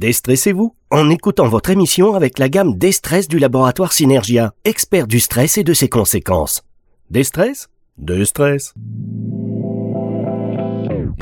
Déstressez-vous 0.00 0.74
en 0.90 1.10
écoutant 1.10 1.46
votre 1.46 1.68
émission 1.68 2.14
avec 2.14 2.38
la 2.38 2.48
gamme 2.48 2.78
Destress 2.78 3.28
du 3.28 3.38
laboratoire 3.38 3.92
Synergia, 3.92 4.54
expert 4.64 5.06
du 5.06 5.20
stress 5.20 5.58
et 5.58 5.62
de 5.62 5.74
ses 5.74 5.90
conséquences. 5.90 6.62
Destress 7.10 7.68
Destress. 7.98 8.72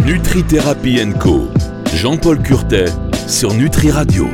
Nutri-Thérapie 0.06 1.00
Co. 1.18 1.48
Jean-Paul 1.92 2.40
Curtet 2.40 2.84
sur 3.26 3.52
Nutri 3.52 3.90
Radio. 3.90 4.28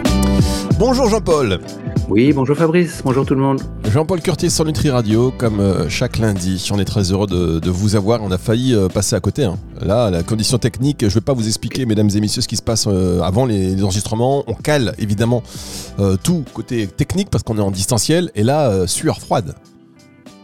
Bonjour 0.77 1.09
Jean-Paul. 1.09 1.61
Oui, 2.09 2.33
bonjour 2.33 2.57
Fabrice, 2.57 3.01
bonjour 3.05 3.25
tout 3.25 3.35
le 3.35 3.41
monde. 3.41 3.63
Jean-Paul 3.93 4.21
Curtier 4.21 4.51
sur 4.51 4.65
Nutri 4.65 4.91
Radio, 4.91 5.31
comme 5.31 5.61
euh, 5.61 5.89
chaque 5.89 6.19
lundi. 6.19 6.69
On 6.73 6.81
est 6.81 6.85
très 6.85 7.13
heureux 7.13 7.29
de, 7.29 7.71
vous 7.71 7.95
avoir. 7.95 8.23
On 8.23 8.33
a 8.33 8.39
failli 8.39 8.75
euh, 8.75 8.89
passer 8.89 9.15
à 9.15 9.21
côté. 9.21 9.45
Hein. 9.45 9.57
Là, 9.81 10.11
la 10.11 10.25
condition 10.25 10.59
technique, 10.59 10.99
je 11.03 11.07
ne 11.07 11.11
vais 11.13 11.21
pas 11.21 11.33
vous 11.33 11.47
expliquer, 11.47 11.87
mesdames 11.87 12.11
et 12.13 12.21
messieurs, 12.21 12.43
ce 12.43 12.49
qui 12.49 12.57
se 12.57 12.63
passe 12.63 12.87
euh, 12.89 13.21
avant 13.21 13.47
les, 13.47 13.83
enregistrements. 13.85 14.43
On 14.49 14.55
cale 14.55 14.95
évidemment 14.99 15.43
tout 16.25 16.45
côté 16.53 16.89
technique 16.89 17.31
parce 17.31 17.45
qu'on 17.45 17.57
est 17.57 17.63
en 17.63 17.71
distanciel. 17.71 18.33
Et 18.35 18.43
là, 18.43 18.89
sueur 18.89 19.21
froide. 19.21 19.55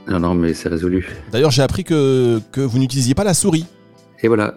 Non, 0.09 0.21
non, 0.21 0.35
mais 0.35 0.55
c'est 0.55 0.69
résolu. 0.69 1.09
D'ailleurs, 1.33 1.51
j'ai 1.51 1.63
appris 1.63 1.83
que, 1.83 2.41
que 2.53 2.61
vous 2.61 2.79
n'utilisiez 2.79 3.15
pas 3.15 3.25
la 3.25 3.35
souris. 3.35 3.67
Et 4.23 4.29
voilà. 4.29 4.55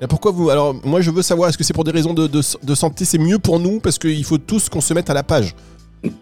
Et 0.00 0.06
pourquoi 0.06 0.30
vous 0.30 0.50
Alors, 0.50 0.74
moi, 0.84 1.00
je 1.00 1.10
veux 1.10 1.22
savoir, 1.22 1.48
est-ce 1.48 1.56
que 1.56 1.64
c'est 1.64 1.72
pour 1.72 1.84
des 1.84 1.90
raisons 1.90 2.12
de, 2.12 2.26
de 2.26 2.74
santé 2.74 3.04
C'est 3.04 3.18
mieux 3.18 3.38
pour 3.38 3.58
nous 3.60 3.80
parce 3.80 3.98
qu'il 3.98 4.24
faut 4.24 4.38
tous 4.38 4.68
qu'on 4.68 4.80
se 4.80 4.92
mette 4.92 5.08
à 5.08 5.14
la 5.14 5.22
page? 5.22 5.54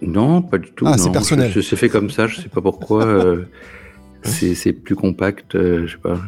Non, 0.00 0.42
pas 0.42 0.58
du 0.58 0.70
tout. 0.72 0.86
Ah, 0.86 0.96
c'est 0.98 1.10
personnel. 1.10 1.52
Je 1.54 1.60
fait 1.76 1.88
comme 1.88 2.10
ça, 2.10 2.26
je 2.26 2.40
sais 2.40 2.48
pas 2.48 2.60
pourquoi. 2.60 3.04
Euh, 3.04 3.44
c'est 4.22 4.72
plus 4.72 4.96
compact, 4.96 5.54
euh, 5.54 5.86
je 5.86 5.92
sais 5.92 5.98
pas. 5.98 6.18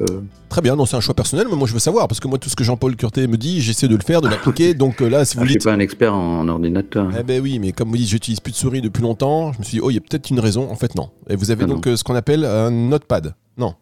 Euh. 0.00 0.20
Très 0.48 0.60
bien, 0.60 0.74
non, 0.74 0.86
c'est 0.86 0.96
un 0.96 1.00
choix 1.00 1.14
personnel, 1.14 1.46
mais 1.48 1.56
moi 1.56 1.68
je 1.68 1.72
veux 1.72 1.78
savoir, 1.78 2.08
parce 2.08 2.18
que 2.18 2.26
moi 2.26 2.38
tout 2.38 2.48
ce 2.48 2.56
que 2.56 2.64
Jean-Paul 2.64 2.96
Curté 2.96 3.28
me 3.28 3.36
dit, 3.36 3.60
j'essaie 3.60 3.86
de 3.86 3.94
le 3.94 4.02
faire, 4.02 4.20
de 4.20 4.28
l'appliquer, 4.28 4.74
donc 4.74 4.98
là 5.00 5.24
si 5.24 5.36
vous 5.36 5.44
ah, 5.44 5.46
dites... 5.46 5.54
Je 5.54 5.60
suis 5.60 5.68
pas 5.68 5.74
un 5.74 5.78
expert 5.78 6.12
en, 6.12 6.48
ordinateur. 6.48 7.10
Eh 7.16 7.22
ben 7.22 7.40
oui, 7.40 7.60
mais 7.60 7.70
comme 7.70 7.90
vous 7.90 7.96
dites, 7.96 8.08
j'utilise 8.08 8.40
plus 8.40 8.50
de 8.50 8.56
souris 8.56 8.80
depuis 8.80 9.02
longtemps, 9.02 9.52
je 9.52 9.58
me 9.60 9.64
suis 9.64 9.76
dit, 9.76 9.80
oh, 9.80 9.90
il 9.90 9.94
y 9.94 9.98
a 9.98 10.00
peut-être 10.00 10.30
une 10.30 10.40
raison, 10.40 10.68
en 10.68 10.74
fait 10.74 10.96
non. 10.96 11.10
Et 11.28 11.36
vous 11.36 11.52
avez 11.52 11.62
ah, 11.62 11.68
donc 11.68 11.84
ce 11.86 12.02
qu'on 12.02 12.16
appelle 12.16 12.44
un 12.44 12.72
notepad, 12.72 13.34
non? 13.56 13.74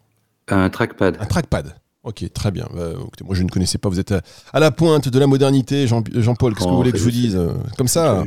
Un 0.49 0.69
trackpad. 0.69 1.17
Un 1.19 1.25
trackpad. 1.25 1.73
Ok, 2.03 2.25
très 2.33 2.51
bien. 2.51 2.67
Bah, 2.73 2.89
moi, 3.23 3.35
je 3.35 3.43
ne 3.43 3.49
connaissais 3.49 3.77
pas. 3.77 3.89
Vous 3.89 3.99
êtes 3.99 4.13
à, 4.51 4.59
la 4.59 4.71
pointe 4.71 5.07
de 5.07 5.19
la 5.19 5.27
modernité, 5.27 5.87
Jean-Paul. 5.87 6.53
Qu'est-ce 6.53 6.65
que 6.65 6.69
vous 6.69 6.75
oh, 6.75 6.77
voulez 6.77 6.91
que 6.91 6.97
je 6.97 7.03
vous 7.03 7.11
dise 7.11 7.39
Comme 7.77 7.87
ça 7.87 8.23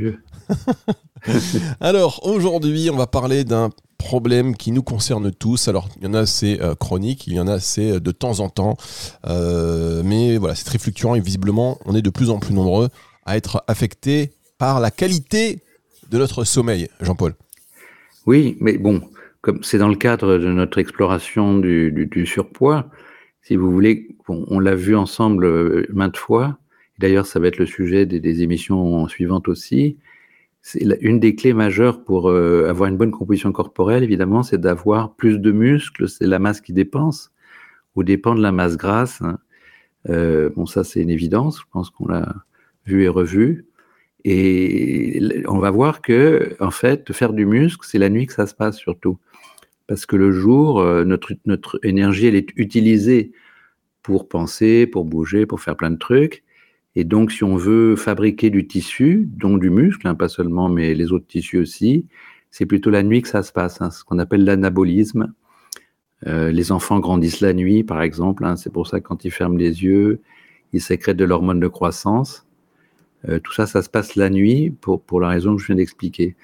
Alors, 1.80 2.20
aujourd'hui, 2.24 2.88
on 2.90 2.96
va 2.96 3.06
parler 3.06 3.44
d'un 3.44 3.70
problème 3.98 4.56
qui 4.56 4.72
nous 4.72 4.82
concerne 4.82 5.32
tous. 5.32 5.68
Alors, 5.68 5.88
il 5.98 6.04
y 6.04 6.06
en 6.06 6.14
a, 6.14 6.26
c'est 6.26 6.60
euh, 6.60 6.74
chronique, 6.74 7.26
il 7.26 7.34
y 7.34 7.40
en 7.40 7.48
a, 7.48 7.58
c'est 7.58 7.92
euh, 7.92 8.00
de 8.00 8.10
temps 8.12 8.40
en 8.40 8.48
temps. 8.48 8.76
Euh, 9.26 10.02
mais 10.04 10.36
voilà, 10.38 10.54
c'est 10.54 10.64
très 10.64 10.78
fluctuant 10.78 11.14
et 11.14 11.20
visiblement, 11.20 11.78
on 11.84 11.94
est 11.94 12.02
de 12.02 12.10
plus 12.10 12.30
en 12.30 12.38
plus 12.38 12.54
nombreux 12.54 12.88
à 13.24 13.36
être 13.36 13.64
affectés 13.66 14.32
par 14.58 14.80
la 14.80 14.90
qualité 14.90 15.60
de 16.10 16.18
notre 16.18 16.44
sommeil, 16.44 16.88
Jean-Paul. 17.00 17.34
Oui, 18.26 18.56
mais 18.60 18.78
bon, 18.78 19.02
comme 19.40 19.62
c'est 19.62 19.78
dans 19.78 19.88
le 19.88 19.96
cadre 19.96 20.38
de 20.38 20.48
notre 20.48 20.78
exploration 20.78 21.58
du, 21.58 22.26
surpoids, 22.26 22.86
si 23.46 23.56
vous 23.56 23.70
voulez, 23.70 24.16
on 24.28 24.58
l'a 24.58 24.74
vu 24.74 24.96
ensemble 24.96 25.86
maintes 25.92 26.16
fois. 26.16 26.58
D'ailleurs, 26.98 27.26
ça 27.26 27.38
va 27.38 27.48
être 27.48 27.58
le 27.58 27.66
sujet 27.66 28.06
des, 28.06 28.42
émissions 28.42 29.06
suivantes 29.06 29.48
aussi 29.48 29.98
une 31.00 31.20
des 31.20 31.34
clés 31.34 31.52
majeures 31.52 32.02
pour 32.02 32.28
euh, 32.28 32.68
avoir 32.68 32.88
une 32.88 32.96
bonne 32.96 33.10
composition 33.10 33.52
corporelle, 33.52 34.02
évidemment, 34.02 34.42
c'est 34.42 34.60
d'avoir 34.60 35.14
plus 35.14 35.38
de 35.38 35.52
muscles. 35.52 36.08
C'est 36.08 36.26
la 36.26 36.38
masse 36.38 36.60
qui 36.60 36.72
dépense, 36.72 37.32
ou 37.94 38.02
dépend 38.02 38.34
de 38.34 38.42
la 38.42 38.52
masse 38.52 38.76
grasse. 38.76 39.22
Hein. 39.22 39.38
Euh, 40.08 40.50
bon, 40.56 40.66
ça, 40.66 40.84
c'est 40.84 41.00
une 41.00 41.10
évidence. 41.10 41.60
Je 41.60 41.64
pense 41.70 41.90
qu'on 41.90 42.08
l'a 42.08 42.34
vu 42.84 43.04
et 43.04 43.08
revu. 43.08 43.66
Et 44.24 45.44
on 45.46 45.58
va 45.58 45.70
voir 45.70 46.02
que, 46.02 46.56
en 46.58 46.72
fait, 46.72 47.12
faire 47.12 47.32
du 47.32 47.46
muscle, 47.46 47.86
c'est 47.88 47.98
la 47.98 48.08
nuit 48.08 48.26
que 48.26 48.32
ça 48.32 48.46
se 48.46 48.54
passe 48.54 48.76
surtout. 48.76 49.18
Parce 49.86 50.06
que 50.06 50.16
le 50.16 50.32
jour, 50.32 50.80
euh, 50.80 51.04
notre, 51.04 51.32
notre 51.44 51.78
énergie, 51.82 52.26
elle 52.26 52.34
est 52.34 52.50
utilisée 52.56 53.32
pour 54.02 54.28
penser, 54.28 54.86
pour 54.86 55.04
bouger, 55.04 55.46
pour 55.46 55.60
faire 55.60 55.76
plein 55.76 55.90
de 55.90 55.98
trucs. 55.98 56.44
Et 56.96 57.04
donc, 57.04 57.30
si 57.30 57.44
on 57.44 57.56
veut 57.56 57.94
fabriquer 57.94 58.50
du 58.50 58.66
tissu, 58.66 59.28
dont 59.30 59.58
du 59.58 59.70
muscle, 59.70 60.08
hein, 60.08 60.14
pas 60.14 60.28
seulement, 60.28 60.68
mais 60.68 60.94
les 60.94 61.12
autres 61.12 61.26
tissus 61.26 61.58
aussi, 61.58 62.06
c'est 62.50 62.66
plutôt 62.66 62.90
la 62.90 63.02
nuit 63.02 63.20
que 63.20 63.28
ça 63.28 63.42
se 63.42 63.52
passe, 63.52 63.82
hein, 63.82 63.90
ce 63.90 64.02
qu'on 64.02 64.18
appelle 64.18 64.44
l'anabolisme. 64.44 65.32
Euh, 66.26 66.50
les 66.50 66.72
enfants 66.72 66.98
grandissent 67.00 67.42
la 67.42 67.52
nuit, 67.52 67.84
par 67.84 68.00
exemple. 68.00 68.44
Hein, 68.44 68.56
c'est 68.56 68.72
pour 68.72 68.86
ça 68.86 69.00
que 69.00 69.06
quand 69.06 69.24
ils 69.24 69.30
ferment 69.30 69.58
les 69.58 69.84
yeux, 69.84 70.22
ils 70.72 70.80
sécrètent 70.80 71.18
de 71.18 71.24
l'hormone 71.24 71.60
de 71.60 71.68
croissance. 71.68 72.46
Euh, 73.28 73.38
tout 73.40 73.52
ça, 73.52 73.66
ça 73.66 73.82
se 73.82 73.90
passe 73.90 74.16
la 74.16 74.30
nuit 74.30 74.70
pour, 74.70 75.02
pour 75.02 75.20
la 75.20 75.28
raison 75.28 75.54
que 75.54 75.60
je 75.60 75.66
viens 75.66 75.76
d'expliquer. 75.76 76.34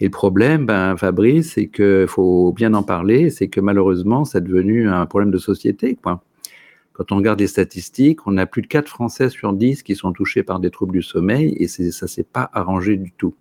Et 0.00 0.04
le 0.04 0.10
problème, 0.10 0.64
ben, 0.64 0.96
Fabrice, 0.96 1.52
c'est 1.52 1.68
qu'il 1.68 2.06
faut 2.08 2.52
bien 2.52 2.72
en 2.72 2.82
parler, 2.82 3.28
c'est 3.28 3.48
que 3.48 3.60
malheureusement, 3.60 4.24
c'est 4.24 4.42
devenu 4.42 4.88
un 4.88 5.04
problème 5.04 5.30
de 5.30 5.38
société. 5.38 5.96
Quand 6.02 7.12
on 7.12 7.16
regarde 7.16 7.40
les 7.40 7.46
statistiques, 7.46 8.26
on 8.26 8.38
a 8.38 8.46
plus 8.46 8.62
de 8.62 8.66
4 8.66 8.88
Français 8.88 9.28
sur 9.28 9.52
10 9.52 9.82
qui 9.82 9.94
sont 9.94 10.12
touchés 10.12 10.42
par 10.42 10.58
des 10.58 10.70
troubles 10.70 10.92
du 10.92 11.02
sommeil 11.02 11.54
et 11.58 11.68
ça 11.68 11.82
ne 11.82 12.08
s'est 12.08 12.24
pas 12.24 12.50
arrangé 12.52 12.96
du 12.96 13.12
tout. 13.12 13.34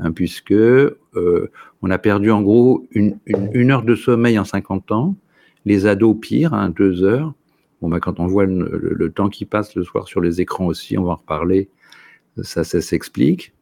Hein, 0.00 0.12
puisque 0.12 0.52
euh, 0.52 1.50
on 1.80 1.90
a 1.90 1.98
perdu 1.98 2.30
en 2.30 2.42
gros 2.42 2.84
une, 2.90 3.18
heure 3.70 3.84
de 3.84 3.94
sommeil 3.94 4.38
en 4.38 4.44
50 4.44 4.90
ans, 4.90 5.14
les 5.64 5.86
ados 5.86 6.16
pire, 6.20 6.52
hein, 6.52 6.68
deux 6.70 7.04
heures. 7.04 7.32
Bon, 7.80 7.88
bah, 7.88 8.00
quand 8.00 8.20
on 8.20 8.26
voit 8.26 8.44
le, 8.44 9.12
temps 9.14 9.28
qui 9.28 9.44
passe 9.44 9.74
le 9.74 9.84
soir 9.84 10.08
sur 10.08 10.20
les 10.20 10.40
écrans 10.40 10.66
aussi, 10.66 10.98
on 10.98 11.04
va 11.04 11.12
en 11.12 11.16
reparler, 11.16 11.68
ça, 12.42 12.64
ça 12.64 12.80
s'explique. 12.80 13.54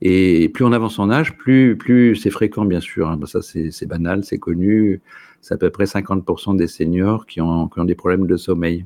Et 0.00 0.48
plus 0.48 0.64
on 0.64 0.72
avance 0.72 0.98
en 0.98 1.10
âge, 1.10 1.36
plus, 1.36 1.76
plus 1.76 2.14
c'est 2.16 2.30
fréquent, 2.30 2.64
bien 2.64 2.80
sûr. 2.80 3.08
Hein. 3.08 3.18
Ça, 3.26 3.40
c'est 3.42 3.86
banal, 3.86 4.24
c'est 4.24 4.38
connu 4.38 5.00
c'est 5.40 5.54
à 5.54 5.56
peu 5.56 5.70
près 5.70 5.84
50% 5.84 6.56
des 6.56 6.66
seniors 6.66 7.26
qui 7.26 7.40
ont, 7.40 7.68
des 7.84 7.94
problèmes 7.94 8.26
de 8.26 8.36
sommeil. 8.36 8.84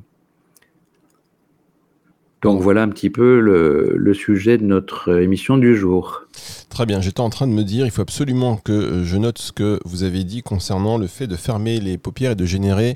Donc 2.41 2.61
voilà 2.61 2.83
un 2.83 2.89
petit 2.89 3.09
peu 3.09 3.39
le, 3.39 4.13
sujet 4.13 4.57
de 4.57 4.65
notre 4.65 5.21
émission 5.21 5.57
du 5.57 5.75
jour. 5.75 6.23
Très 6.69 6.85
bien, 6.85 6.99
j'étais 6.99 7.21
en 7.21 7.29
train 7.29 7.47
de 7.47 7.53
me 7.53 7.63
dire, 7.63 7.85
il 7.85 7.91
faut 7.91 8.01
absolument 8.01 8.57
que 8.57 9.03
je 9.03 9.17
note 9.17 9.37
ce 9.37 9.51
que 9.51 9.79
vous 9.85 10.03
avez 10.03 10.23
dit 10.23 10.41
concernant 10.41 10.97
le 10.97 11.07
fait 11.07 11.27
de 11.27 11.35
fermer 11.35 11.79
les 11.79 11.97
paupières 11.97 12.31
et 12.31 12.35
de 12.35 12.45
générer 12.45 12.95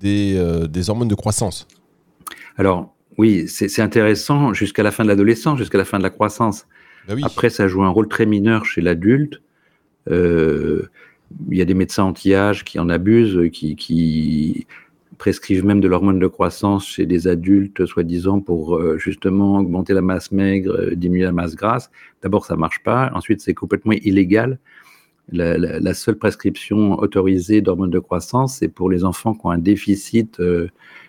des, 0.00 0.34
euh, 0.36 0.66
hormones 0.88 1.08
de 1.08 1.14
croissance. 1.14 1.68
Alors 2.56 2.94
oui, 3.18 3.46
c'est 3.48 3.82
intéressant 3.82 4.54
jusqu'à 4.54 4.82
la 4.82 4.90
fin 4.90 5.04
de 5.04 5.08
l'adolescence, 5.08 5.58
jusqu'à 5.58 5.76
la 5.76 5.84
fin 5.84 5.98
de 5.98 6.02
la 6.02 6.10
croissance. 6.10 6.66
Bah 7.08 7.14
Après, 7.22 7.50
ça 7.50 7.68
joue 7.68 7.82
un 7.82 7.88
rôle 7.88 8.08
très 8.08 8.26
mineur 8.26 8.64
chez 8.64 8.80
l'adulte. 8.80 9.40
Euh, 10.08 10.88
il 11.50 11.56
y 11.56 11.62
a 11.62 11.64
des 11.64 11.74
médecins 11.74 12.04
anti-âge 12.04 12.64
qui 12.64 12.78
en 12.78 12.88
abusent, 12.88 13.50
qui, 13.52 14.66
prescrivent 15.18 15.66
même 15.66 15.80
de 15.80 15.88
l'hormone 15.88 16.18
de 16.18 16.26
croissance 16.26 16.86
chez 16.86 17.04
des 17.04 17.28
adultes, 17.28 17.84
soi-disant, 17.84 18.40
pour 18.40 18.76
euh, 18.76 18.96
justement 18.96 19.58
augmenter 19.58 19.92
la 19.92 20.00
masse 20.00 20.32
maigre, 20.32 20.72
euh, 20.72 20.94
diminuer 20.94 21.24
la 21.24 21.32
masse 21.32 21.56
grasse. 21.56 21.90
D'abord, 22.22 22.46
ça 22.46 22.56
marche 22.56 22.82
pas. 22.82 23.10
Ensuite, 23.14 23.42
c'est 23.42 23.52
complètement 23.52 23.92
illégal. 23.92 24.58
La, 25.30 25.94
seule 25.94 26.16
prescription 26.16 26.98
autorisée 26.98 27.60
d'hormones 27.60 27.90
de 27.90 27.98
croissance, 27.98 28.56
c'est 28.56 28.68
pour 28.68 28.90
les 28.90 29.04
enfants 29.04 29.34
qui 29.34 29.40
ont 29.44 29.50
un 29.50 29.58
déficit 29.58 30.40
euh, 30.40 30.68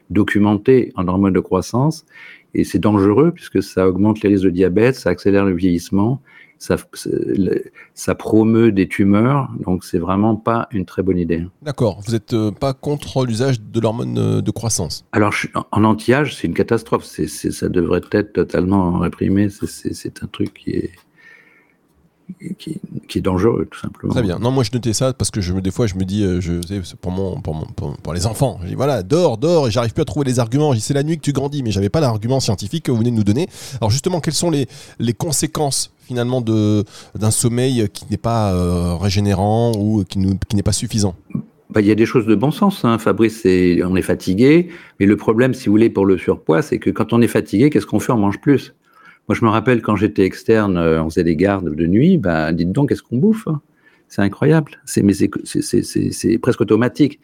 documenté 0.10 0.92
en 0.96 1.08
hormones 1.08 1.34
de 1.34 1.40
croissance. 1.40 2.06
Et 2.54 2.64
c'est 2.64 2.80
dangereux 2.80 3.32
puisque 3.32 3.64
ça 3.64 3.88
augmente 3.88 4.22
les 4.22 4.30
risques 4.30 4.46
de 4.46 4.50
diabète, 4.50 4.96
ça 4.96 5.10
accélère 5.10 5.46
le 5.46 5.56
vieillissement 5.56 6.22
ça, 7.94 8.16
promeut 8.16 8.72
des 8.72 8.88
tumeurs, 8.88 9.50
donc 9.66 9.84
c'est 9.84 9.98
vraiment 9.98 10.36
pas 10.36 10.68
une 10.72 10.86
très 10.86 11.02
bonne 11.02 11.18
idée. 11.18 11.44
D'accord, 11.62 12.02
vous 12.06 12.14
n'êtes 12.14 12.34
euh, 12.34 12.52
pas 12.52 12.74
contre 12.74 13.26
l'usage 13.26 13.62
de 13.62 13.80
l'hormone 13.80 14.18
euh, 14.18 14.42
de 14.42 14.52
croissance? 14.52 15.06
Alors 15.12 15.34
en 15.72 15.84
anti-âge, 15.84 16.36
c'est 16.36 16.48
une 16.48 16.54
catastrophe, 16.54 17.04
ça 17.04 17.70
devrait 17.70 18.02
être 18.12 18.34
totalement 18.34 19.00
réprimé, 19.00 19.50
c'est 19.50 20.24
un 20.24 20.28
truc 20.28 20.54
qui 20.54 20.72
est 20.72 20.92
qui, 22.58 22.80
est 23.18 23.22
dangereux, 23.22 23.68
tout 23.70 23.80
simplement. 23.80 24.14
Très 24.14 24.22
bien. 24.22 24.40
Non, 24.40 24.52
moi 24.52 24.64
je 24.64 24.72
notais 24.74 24.94
ça 24.94 25.14
parce 25.14 25.32
que 25.32 25.42
je, 25.42 25.54
des 25.54 25.72
fois 25.72 25.88
je 25.88 25.96
me 25.96 26.04
dis, 26.04 26.24
euh, 26.24 26.42
je, 26.42 26.54
pour, 26.96 27.12
mon, 27.12 27.42
pour, 27.42 27.54
mon, 27.54 27.66
pour, 27.66 28.14
les 28.14 28.26
enfants, 28.26 28.60
je 28.64 28.70
dis 28.70 28.76
voilà, 28.76 29.04
dors, 29.04 29.38
dors, 29.38 29.68
et 29.68 29.72
j'arrive 29.72 29.94
plus 29.94 30.02
à 30.02 30.06
trouver 30.06 30.26
les 30.26 30.40
arguments. 30.40 30.74
C'est 30.80 30.94
la 30.94 31.04
nuit 31.04 31.18
que 31.18 31.22
tu 31.22 31.34
grandis, 31.34 31.64
mais 31.64 31.72
j'avais 31.72 31.90
pas 31.90 32.00
l'argument 32.00 32.40
scientifique 32.40 32.86
que 32.86 32.92
vous 32.92 32.98
venez 32.98 33.12
de 33.12 33.16
nous 33.16 33.24
donner. 33.24 33.48
Alors 33.80 33.90
justement, 33.90 34.20
quelles 34.20 34.34
sont 34.34 34.50
les, 34.50 34.68
les 35.00 35.14
conséquences 35.14 35.92
finalement 36.02 36.42
d'un 36.42 37.32
sommeil 37.32 37.88
qui 37.94 38.06
n'est 38.10 38.18
pas 38.18 38.54
euh, 38.54 38.96
régénérant 38.96 39.74
ou 39.78 40.04
qui, 40.04 40.20
qui 40.48 40.56
n'est 40.56 40.64
pas 40.64 40.74
suffisant? 40.74 41.16
Bah, 41.72 41.80
il 41.80 41.88
y 41.88 41.92
a 41.92 41.96
des 41.96 42.06
choses 42.06 42.26
de 42.26 42.36
bon 42.36 42.52
sens, 42.52 42.84
hein. 42.84 42.98
Fabrice. 42.98 43.46
on 43.46 43.96
est 43.96 44.02
fatigué, 44.02 44.70
mais 45.00 45.06
le 45.06 45.16
problème, 45.16 45.54
si 45.54 45.68
vous 45.68 45.72
voulez, 45.72 45.90
pour 45.90 46.06
le 46.06 46.18
surpoids, 46.18 46.62
c'est 46.62 46.80
que 46.80 46.90
quand 46.90 47.14
on 47.14 47.22
est 47.22 47.28
fatigué, 47.28 47.70
qu'est-ce 47.70 47.86
qu'on 47.86 48.02
fait? 48.02 48.12
On 48.12 48.18
mange 48.18 48.42
plus. 48.42 48.74
Moi, 49.32 49.38
je 49.40 49.46
me 49.46 49.50
rappelle 49.50 49.82
quand 49.82 49.96
j'étais 49.96 50.26
externe, 50.26 50.76
euh, 50.76 51.02
on 51.02 51.10
faisait 51.10 51.24
des 51.24 51.38
gardes 51.38 51.74
de 51.74 51.88
nuit, 51.88 52.18
ben, 52.18 52.52
dites 52.52 52.74
donc, 52.74 52.90
qu'est-ce 52.90 53.02
qu'on 53.02 53.16
bouffe 53.16 53.48
hein? 53.48 53.62
C'est 54.10 54.22
incroyable. 54.22 54.74
C'est, 54.84 56.38
presque 56.42 56.60
automatique. 56.60 57.22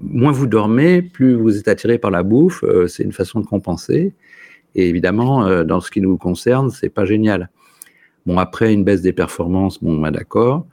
Moins 0.00 0.32
vous 0.32 0.46
dormez, 0.46 1.02
plus 1.02 1.34
vous 1.34 1.58
êtes 1.58 1.68
attiré 1.68 1.98
par 1.98 2.10
la 2.10 2.22
bouffe. 2.22 2.64
Euh, 2.64 2.86
c'est 2.86 3.02
une 3.02 3.12
façon 3.12 3.40
de 3.40 3.44
compenser. 3.44 4.14
Et 4.74 4.88
évidemment, 4.88 5.62
dans 5.62 5.82
ce 5.82 5.90
qui 5.90 6.00
nous 6.00 6.16
concerne, 6.16 6.70
c'est 6.70 6.88
pas 6.88 7.04
génial. 7.04 7.50
Bon, 8.24 8.38
après 8.38 8.72
une 8.72 8.82
baisse 8.82 9.02
des 9.02 9.12
performances, 9.12 9.84
bon, 9.84 10.00
bah, 10.00 10.10
d'accord. 10.10 10.66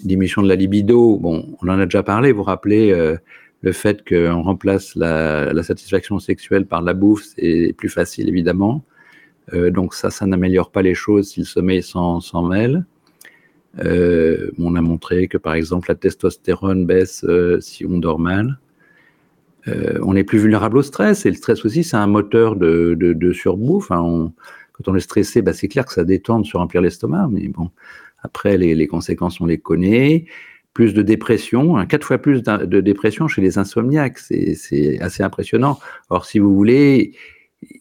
Diminution 0.00 0.42
de 0.42 0.48
la 0.48 0.56
libido, 0.56 1.16
bon, 1.16 1.56
on 1.62 1.68
en 1.68 1.78
a 1.78 1.84
déjà 1.84 2.02
parlé. 2.02 2.32
Vous 2.32 2.38
vous 2.38 2.42
rappelez 2.42 2.92
le 3.60 3.72
fait 3.72 4.04
qu'on 4.04 4.42
remplace 4.42 4.96
la, 4.96 5.52
la, 5.52 5.62
satisfaction 5.62 6.18
sexuelle 6.18 6.66
par 6.66 6.82
la 6.82 6.92
bouffe, 6.92 7.22
c'est 7.36 7.72
plus 7.78 7.88
facile 7.88 8.28
évidemment. 8.28 8.84
Euh, 9.52 9.70
donc 9.70 9.94
ça, 9.94 10.10
ça 10.10 10.26
n'améliore 10.26 10.70
pas 10.70 10.82
les 10.82 10.94
choses 10.94 11.30
si 11.30 11.40
le 11.40 11.46
sommeil 11.46 11.82
s'en 11.82 12.42
mêle. 12.42 12.84
Euh, 13.84 14.50
on 14.58 14.74
a 14.74 14.80
montré 14.80 15.28
que 15.28 15.38
par 15.38 15.54
exemple 15.54 15.88
la 15.88 15.94
testostérone 15.94 16.86
baisse 16.86 17.24
euh, 17.24 17.60
si 17.60 17.84
on 17.86 17.98
dort 17.98 18.18
mal. 18.18 18.58
On 20.00 20.16
est 20.16 20.24
plus 20.24 20.38
vulnérable 20.38 20.78
au 20.78 20.82
stress 20.82 21.26
et 21.26 21.30
le 21.30 21.36
stress 21.36 21.62
aussi 21.66 21.84
c'est 21.84 21.98
un 21.98 22.06
moteur 22.06 22.56
de, 22.56 23.32
surbouffe. 23.34 23.90
Hein. 23.90 24.32
quand 24.72 24.90
on 24.90 24.94
est 24.94 25.00
stressé, 25.00 25.42
bah, 25.42 25.52
c'est 25.52 25.68
clair 25.68 25.84
que 25.84 25.92
ça 25.92 26.04
détend 26.04 26.40
de 26.40 26.48
remplir 26.54 26.80
l'estomac, 26.80 27.28
mais 27.30 27.48
bon, 27.48 27.70
après 28.22 28.56
les, 28.56 28.74
les, 28.74 28.86
conséquences 28.86 29.42
on 29.42 29.46
les 29.46 29.58
connaît. 29.58 30.24
Plus 30.72 30.94
de 30.94 31.02
dépression, 31.02 31.76
hein, 31.76 31.84
quatre 31.84 32.06
fois 32.06 32.16
plus 32.16 32.42
de 32.42 32.80
dépression 32.80 33.28
chez 33.28 33.42
les 33.42 33.58
insomniaques, 33.58 34.18
c'est 34.18 34.98
assez 35.02 35.22
impressionnant. 35.22 35.78
Or, 36.08 36.24
si 36.24 36.38
vous 36.38 36.54
voulez, 36.54 37.12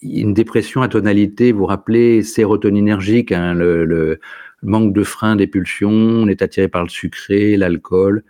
une 0.01 0.33
dépression 0.33 0.81
à 0.81 0.87
tonalité, 0.87 1.51
vous 1.51 1.65
rappelez, 1.65 2.23
sérotoninergique, 2.23 3.31
hein, 3.31 3.53
le, 3.53 3.85
le, 3.85 4.19
manque 4.63 4.93
de 4.93 5.03
frein 5.03 5.35
des 5.35 5.47
pulsions, 5.47 5.91
on 5.91 6.27
est 6.27 6.41
attiré 6.41 6.67
par 6.67 6.83
le 6.83 6.89
sucré, 6.89 7.57
l'alcool. 7.57 8.23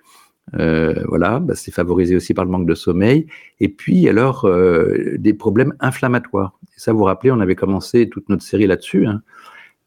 Euh, 0.55 1.03
voilà, 1.07 1.39
bah, 1.39 1.55
c'est 1.55 1.71
favorisé 1.71 2.15
aussi 2.15 2.33
par 2.33 2.45
le 2.45 2.51
manque 2.51 2.67
de 2.67 2.75
sommeil. 2.75 3.27
Et 3.59 3.69
puis, 3.69 4.07
alors, 4.07 4.45
euh, 4.45 5.17
des 5.17 5.33
problèmes 5.33 5.73
inflammatoires. 5.79 6.57
Et 6.75 6.79
ça, 6.79 6.93
vous 6.93 6.99
vous 6.99 7.03
rappelez, 7.05 7.31
on 7.31 7.39
avait 7.39 7.55
commencé 7.55 8.09
toute 8.09 8.29
notre 8.29 8.43
série 8.43 8.67
là-dessus. 8.67 9.05
Hein, 9.05 9.21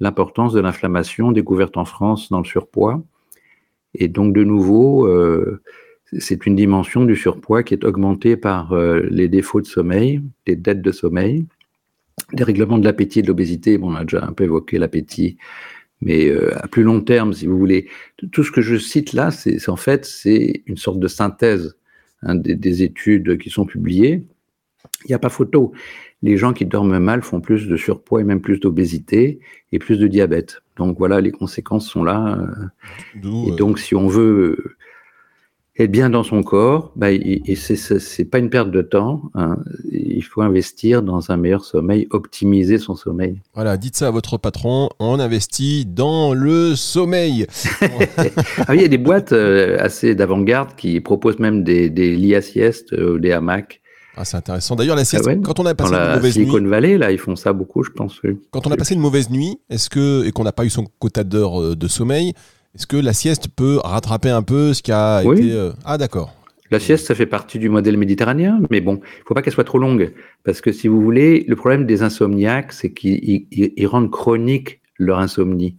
L'importance 0.00 0.52
de 0.52 0.60
l'inflammation 0.60 1.32
découverte 1.32 1.76
en 1.76 1.84
France 1.84 2.30
dans 2.30 2.38
le 2.38 2.44
surpoids. 2.44 3.02
Et 3.94 4.08
donc, 4.08 4.34
de 4.34 4.44
nouveau, 4.44 5.06
euh, 5.06 5.62
c'est 6.18 6.46
une 6.46 6.56
dimension 6.56 7.04
du 7.04 7.16
surpoids 7.16 7.62
qui 7.62 7.74
est 7.74 7.84
augmentée 7.84 8.36
par 8.36 8.72
euh, 8.72 9.00
les 9.10 9.28
défauts 9.28 9.60
de 9.60 9.66
sommeil, 9.66 10.22
les 10.46 10.56
dettes 10.56 10.82
de 10.82 10.92
sommeil, 10.92 11.46
les 12.32 12.44
règlements 12.44 12.78
de 12.78 12.84
l'appétit 12.84 13.20
et 13.20 13.22
de 13.22 13.28
l'obésité. 13.28 13.78
Bon, 13.78 13.92
on 13.92 13.94
a 13.94 14.04
déjà 14.04 14.24
un 14.24 14.32
peu 14.32 14.44
évoqué 14.44 14.78
l'appétit, 14.78 15.36
mais 16.00 16.28
euh, 16.28 16.56
à 16.58 16.68
plus 16.68 16.82
long 16.82 17.00
terme, 17.00 17.32
si 17.32 17.46
vous 17.46 17.58
voulez, 17.58 17.88
tout 18.32 18.42
ce 18.42 18.50
que 18.50 18.60
je 18.60 18.76
cite 18.76 19.12
là, 19.12 19.30
c'est 19.30 19.68
en 19.68 19.76
fait 19.76 20.04
c'est 20.04 20.62
une 20.66 20.76
sorte 20.76 20.98
de 20.98 21.08
synthèse 21.08 21.76
hein, 22.22 22.34
des, 22.34 22.56
des, 22.56 22.82
études 22.82 23.38
qui 23.38 23.50
sont 23.50 23.66
publiées. 23.66 24.24
Il 25.04 25.08
n'y 25.08 25.14
a 25.14 25.18
pas 25.18 25.28
photo. 25.28 25.72
Les 26.22 26.36
gens 26.36 26.52
qui 26.52 26.66
dorment 26.66 26.98
mal 26.98 27.22
font 27.22 27.40
plus 27.40 27.66
de 27.66 27.76
surpoids 27.76 28.20
et 28.20 28.24
même 28.24 28.40
plus 28.40 28.60
d'obésité 28.60 29.40
et 29.72 29.78
plus 29.78 29.98
de 29.98 30.06
diabète. 30.06 30.62
Donc 30.76 30.98
voilà, 30.98 31.20
les 31.20 31.30
conséquences 31.30 31.88
sont 31.88 32.02
là. 32.02 32.38
et 33.14 33.52
donc, 33.52 33.78
si 33.78 33.94
on 33.94 34.08
veut 34.08 34.76
être 35.84 35.90
bien 35.90 36.10
dans 36.10 36.22
son 36.22 36.42
corps, 36.42 36.92
bah, 36.96 37.10
et 37.10 37.54
c'est 37.56 38.24
pas 38.24 38.38
une 38.38 38.50
perte 38.50 38.70
de 38.70 38.82
temps. 38.82 39.22
Hein. 39.34 39.58
Il 39.90 40.22
faut 40.22 40.42
investir 40.42 41.02
dans 41.02 41.30
un 41.30 41.36
meilleur 41.36 41.64
sommeil, 41.64 42.06
optimiser 42.10 42.78
son 42.78 42.94
sommeil. 42.94 43.40
Voilà, 43.54 43.76
dites 43.76 43.96
ça 43.96 44.08
à 44.08 44.10
votre 44.10 44.38
patron. 44.38 44.90
On 44.98 45.18
investit 45.18 45.86
dans 45.86 46.34
le 46.34 46.76
sommeil. 46.76 47.46
ah, 48.66 48.74
il 48.74 48.80
y 48.80 48.84
a 48.84 48.88
des 48.88 48.98
boîtes 48.98 49.32
euh, 49.32 49.76
assez 49.80 50.14
d'avant-garde 50.14 50.70
qui 50.76 51.00
proposent 51.00 51.38
même 51.38 51.64
des, 51.64 51.90
des 51.90 52.16
lits 52.16 52.34
à 52.34 52.42
sieste, 52.42 52.94
des 52.94 53.32
hamacs. 53.32 53.80
Ah, 54.16 54.24
c'est 54.24 54.36
intéressant. 54.36 54.76
D'ailleurs, 54.76 54.96
la 54.96 55.04
sieste, 55.04 55.26
ah 55.28 55.34
quand 55.42 55.60
on 55.60 55.66
a 55.66 55.74
passé 55.74 55.94
une 55.94 56.14
mauvaise 56.14 56.32
Silicon 56.34 56.58
nuit. 56.58 56.68
Valley, 56.68 56.98
là, 56.98 57.10
ils 57.12 57.18
font 57.18 57.36
ça 57.36 57.52
beaucoup, 57.52 57.82
je 57.82 57.90
pense. 57.90 58.20
Quand 58.50 58.66
on 58.66 58.70
a 58.70 58.76
passé 58.76 58.94
une 58.94 59.00
mauvaise 59.00 59.30
nuit, 59.30 59.58
est-ce 59.70 59.88
que 59.88 60.26
et 60.26 60.32
qu'on 60.32 60.44
n'a 60.44 60.52
pas 60.52 60.64
eu 60.64 60.70
son 60.70 60.84
quota 60.98 61.24
d'heures 61.24 61.60
euh, 61.60 61.76
de 61.76 61.88
sommeil, 61.88 62.34
est-ce 62.74 62.86
que 62.86 62.96
la 62.96 63.12
sieste 63.12 63.48
peut 63.48 63.78
rattraper 63.82 64.30
un 64.30 64.42
peu 64.42 64.72
ce 64.72 64.82
qui 64.82 64.92
a 64.92 65.22
oui. 65.24 65.38
été. 65.38 65.52
Euh... 65.52 65.72
Ah, 65.84 65.98
d'accord. 65.98 66.34
La 66.70 66.78
sieste, 66.78 67.06
ça 67.06 67.16
fait 67.16 67.26
partie 67.26 67.58
du 67.58 67.68
modèle 67.68 67.96
méditerranéen, 67.96 68.60
mais 68.70 68.80
bon, 68.80 69.00
il 69.02 69.22
faut 69.26 69.34
pas 69.34 69.42
qu'elle 69.42 69.52
soit 69.52 69.64
trop 69.64 69.78
longue. 69.78 70.12
Parce 70.44 70.60
que 70.60 70.70
si 70.70 70.86
vous 70.86 71.00
voulez, 71.00 71.44
le 71.48 71.56
problème 71.56 71.84
des 71.84 72.02
insomniaques, 72.02 72.72
c'est 72.72 72.92
qu'ils 72.92 73.86
rendent 73.86 74.10
chronique 74.10 74.80
leur 74.96 75.18
insomnie. 75.18 75.76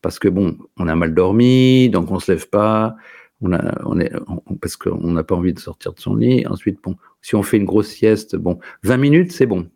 Parce 0.00 0.20
que 0.20 0.28
bon, 0.28 0.56
on 0.76 0.86
a 0.86 0.94
mal 0.94 1.12
dormi, 1.12 1.90
donc 1.90 2.12
on 2.12 2.20
se 2.20 2.30
lève 2.30 2.48
pas, 2.48 2.94
on 3.40 3.52
a, 3.52 3.82
on 3.84 3.98
est, 3.98 4.12
on, 4.28 4.54
parce 4.54 4.76
qu'on 4.76 5.10
n'a 5.10 5.24
pas 5.24 5.34
envie 5.34 5.52
de 5.52 5.58
sortir 5.58 5.92
de 5.92 5.98
son 5.98 6.14
lit. 6.14 6.46
Ensuite, 6.46 6.78
bon, 6.84 6.94
si 7.20 7.34
on 7.34 7.42
fait 7.42 7.56
une 7.56 7.64
grosse 7.64 7.88
sieste, 7.88 8.36
bon, 8.36 8.60
20 8.84 8.96
minutes, 8.96 9.32
c'est 9.32 9.46
bon. 9.46 9.68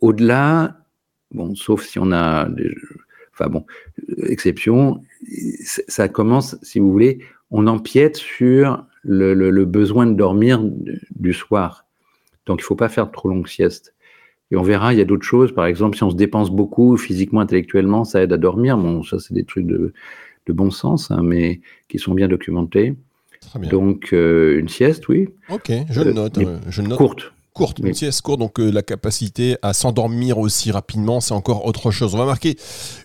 Au-delà, 0.00 0.76
bon, 1.30 1.54
sauf 1.54 1.84
si 1.84 2.00
on 2.00 2.10
a, 2.10 2.48
des, 2.48 2.74
enfin 3.34 3.50
bon, 3.50 3.66
exception, 4.28 5.02
ça 5.88 6.08
commence, 6.08 6.56
si 6.62 6.78
vous 6.78 6.90
voulez, 6.90 7.18
on 7.50 7.66
empiète 7.66 8.16
sur 8.16 8.84
le, 9.02 9.34
le, 9.34 9.50
le 9.50 9.64
besoin 9.66 10.06
de 10.06 10.14
dormir 10.14 10.62
du 11.14 11.32
soir. 11.32 11.84
Donc, 12.46 12.60
il 12.60 12.62
ne 12.62 12.66
faut 12.66 12.76
pas 12.76 12.88
faire 12.88 13.06
de 13.06 13.12
trop 13.12 13.28
longues 13.28 13.48
siestes. 13.48 13.94
Et 14.50 14.56
on 14.56 14.62
verra, 14.62 14.92
il 14.92 14.98
y 14.98 15.02
a 15.02 15.04
d'autres 15.04 15.24
choses. 15.24 15.52
Par 15.52 15.66
exemple, 15.66 15.96
si 15.96 16.02
on 16.02 16.10
se 16.10 16.16
dépense 16.16 16.50
beaucoup 16.50 16.96
physiquement, 16.96 17.40
intellectuellement, 17.40 18.04
ça 18.04 18.22
aide 18.22 18.32
à 18.32 18.36
dormir. 18.36 18.76
Bon, 18.76 19.02
ça, 19.02 19.18
c'est 19.18 19.34
des 19.34 19.44
trucs 19.44 19.66
de, 19.66 19.92
de 20.46 20.52
bon 20.52 20.70
sens, 20.70 21.10
hein, 21.10 21.22
mais 21.22 21.60
qui 21.88 21.98
sont 21.98 22.14
bien 22.14 22.28
documentés. 22.28 22.94
Bien. 23.58 23.70
Donc, 23.70 24.12
euh, 24.12 24.58
une 24.58 24.68
sieste, 24.68 25.08
oui. 25.08 25.28
Ok, 25.50 25.70
je 25.90 26.00
le 26.00 26.12
note. 26.12 26.38
Euh, 26.38 26.58
je 26.68 26.82
note. 26.82 26.98
Courte. 26.98 27.32
Courte, 27.54 27.78
une 27.78 27.86
oui. 27.86 27.94
sieste 27.94 28.20
courte, 28.22 28.40
donc 28.40 28.58
euh, 28.58 28.72
la 28.72 28.82
capacité 28.82 29.56
à 29.62 29.74
s'endormir 29.74 30.38
aussi 30.38 30.72
rapidement, 30.72 31.20
c'est 31.20 31.34
encore 31.34 31.66
autre 31.66 31.92
chose. 31.92 32.12
On 32.12 32.18
va 32.18 32.24
marquer 32.24 32.56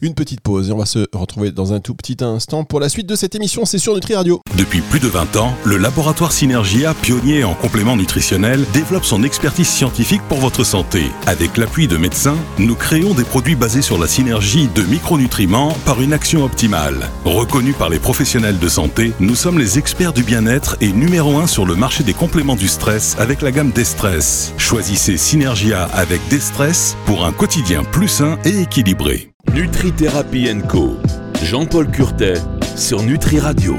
une 0.01 0.16
petite 0.16 0.42
pause 0.42 0.69
et 0.69 0.72
on 0.72 0.78
va 0.80 0.88
se 0.88 1.06
retrouver 1.13 1.51
dans 1.51 1.72
un 1.72 1.80
tout 1.80 1.94
petit 1.94 2.18
instant 2.22 2.63
pour 2.63 2.80
la 2.80 2.90
suite 2.90 3.06
de 3.06 3.16
cette 3.16 3.36
émission. 3.36 3.66
C'est 3.66 3.78
sur 3.78 3.94
Nutri 3.94 4.16
Radio. 4.16 4.42
Depuis 4.57 4.81
plus 4.81 5.00
de 5.00 5.07
20 5.07 5.36
ans, 5.36 5.54
le 5.66 5.78
laboratoire 5.78 6.31
Synergia, 6.31 6.96
pionnier 6.96 7.44
en 7.44 7.54
compléments 7.54 7.96
nutritionnels, 7.96 8.66
développe 8.74 9.06
son 9.06 9.22
expertise 9.22 9.68
scientifique 9.68 10.24
pour 10.28 10.40
votre 10.40 10.63
santé. 10.63 11.04
Avec 11.28 11.56
l'appui 11.56 11.88
de 11.88 11.98
médecins, 11.98 12.38
nous 12.57 12.74
créons 12.75 13.13
des 13.13 13.25
produits 13.25 13.56
basés 13.56 13.84
sur 13.84 14.00
la 14.00 14.07
synergie 14.07 14.68
de 14.74 14.81
micronutriments 14.81 15.75
par 15.86 16.01
une 16.01 16.12
action 16.12 16.44
optimale. 16.44 17.12
Reconnus 17.24 17.75
par 17.78 17.90
les 17.90 18.00
professionnels 18.00 18.57
de 18.57 18.68
santé, 18.68 19.12
nous 19.19 19.36
sommes 19.36 19.60
les 19.60 19.78
experts 19.78 20.13
du 20.13 20.24
bien-être 20.24 20.75
et 20.81 20.92
numéro 20.92 21.38
1 21.38 21.46
sur 21.46 21.68
le 21.68 21.75
marché 21.75 22.04
des 22.04 22.16
compléments 22.16 22.56
du 22.56 22.68
stress 22.68 23.16
avec 23.19 23.44
la 23.44 23.51
gamme 23.51 23.69
Destress. 23.69 24.38
Choisissez 24.57 25.18
Synergia 25.18 25.86
avec 25.94 26.21
Destress 26.30 26.95
pour 27.06 27.25
un 27.25 27.31
quotidien 27.31 27.83
plus 27.83 28.07
sain 28.07 28.38
et 28.45 28.62
équilibré. 28.62 29.31
Nutri-Thérapie 29.53 30.50
Co. 30.68 30.97
Jean-Paul 31.44 31.89
Curtet 31.89 32.36
sur 32.75 33.01
Nutri 33.01 33.39
Radio. 33.39 33.75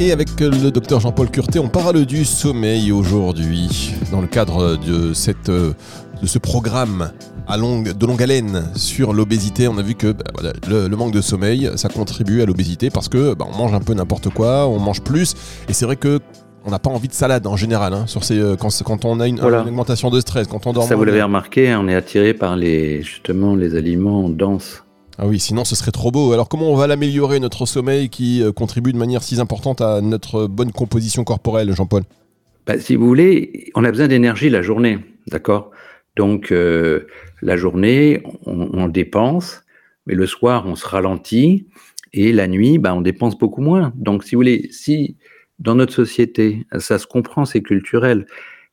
Et 0.00 0.12
avec 0.12 0.40
le 0.40 0.70
docteur 0.70 1.00
Jean-Paul 1.00 1.30
Curtet, 1.30 1.58
on 1.58 1.68
parle 1.68 2.06
du 2.06 2.24
sommeil 2.24 2.92
aujourd'hui 2.92 3.94
dans 4.10 4.20
le 4.20 4.26
cadre 4.26 4.76
de, 4.76 5.12
cette, 5.12 5.50
de 5.50 5.74
ce 6.24 6.38
programme 6.38 7.12
à 7.46 7.56
longue, 7.56 7.92
de 7.92 8.06
longue 8.06 8.22
haleine 8.22 8.70
sur 8.76 9.12
l'obésité. 9.12 9.68
On 9.68 9.78
a 9.78 9.82
vu 9.82 9.94
que 9.94 10.12
bah, 10.12 10.24
voilà, 10.34 10.52
le, 10.68 10.88
le, 10.88 10.96
manque 10.96 11.12
de 11.12 11.20
sommeil, 11.20 11.70
ça 11.76 11.88
contribue 11.88 12.42
à 12.42 12.46
l'obésité 12.46 12.90
parce 12.90 13.08
que 13.08 13.34
bah, 13.34 13.46
on 13.52 13.56
mange 13.56 13.74
un 13.74 13.80
peu 13.80 13.94
n'importe 13.94 14.28
quoi, 14.30 14.68
on 14.68 14.78
mange 14.78 15.02
plus. 15.02 15.34
Et 15.68 15.72
c'est 15.72 15.84
vrai 15.84 15.96
que 15.96 16.20
on 16.64 16.70
n'a 16.70 16.78
pas 16.78 16.90
envie 16.90 17.08
de 17.08 17.12
salade 17.12 17.46
en 17.46 17.56
général 17.56 17.92
hein, 17.94 18.06
sur 18.06 18.24
ces, 18.24 18.38
euh, 18.38 18.56
quand, 18.56 18.70
quand, 18.84 19.04
on 19.04 19.20
a 19.20 19.28
une, 19.28 19.40
voilà. 19.40 19.62
une, 19.62 19.68
augmentation 19.68 20.10
de 20.10 20.20
stress, 20.20 20.46
quand 20.46 20.66
on 20.66 20.72
dort. 20.72 20.84
Ça, 20.84 20.96
vous 20.96 21.04
l'avez 21.04 21.22
remarqué, 21.22 21.74
on 21.74 21.88
est 21.88 21.94
attiré 21.94 22.34
par 22.34 22.56
les, 22.56 23.02
justement 23.02 23.54
les 23.54 23.74
aliments 23.76 24.28
denses. 24.28 24.84
Ah 25.18 25.26
oui, 25.26 25.40
sinon 25.40 25.64
ce 25.64 25.74
serait 25.74 25.90
trop 25.90 26.12
beau. 26.12 26.32
Alors 26.32 26.48
comment 26.48 26.70
on 26.70 26.76
va 26.76 26.86
l'améliorer, 26.86 27.40
notre 27.40 27.66
sommeil 27.66 28.08
qui 28.08 28.42
euh, 28.42 28.52
contribue 28.52 28.92
de 28.92 28.98
manière 28.98 29.22
si 29.22 29.40
importante 29.40 29.80
à 29.80 30.00
notre 30.00 30.46
bonne 30.46 30.70
composition 30.70 31.24
corporelle, 31.24 31.74
Jean-Paul? 31.74 32.04
Bah, 32.66 32.78
Si 32.78 32.94
vous 32.94 33.06
voulez, 33.06 33.70
on 33.74 33.84
a 33.84 33.90
besoin 33.90 34.06
d'énergie 34.06 34.48
la 34.48 34.62
journée, 34.62 34.98
d'accord? 35.26 35.70
Donc 36.14 36.52
euh, 36.52 37.06
la 37.42 37.56
journée, 37.56 38.22
on, 38.46 38.68
on, 38.72 38.88
dépense, 38.88 39.62
mais 40.06 40.14
le 40.14 40.26
soir, 40.26 40.64
on 40.66 40.76
se 40.76 40.86
ralentit, 40.86 41.66
et 42.12 42.32
la 42.32 42.46
nuit, 42.46 42.78
bah, 42.78 42.94
on 42.94 43.00
dépense 43.00 43.36
beaucoup 43.36 43.60
moins. 43.60 43.92
Donc 43.96 44.24
si 44.24 44.34
vous 44.34 44.40
voulez, 44.40 44.68
si 44.70 45.16
dans 45.58 45.74
notre 45.74 45.92
société, 45.92 46.66
ça 46.78 46.98
se 46.98 47.06
comprend, 47.06 47.44
c'est 47.44 47.62
culturel. 47.62 48.26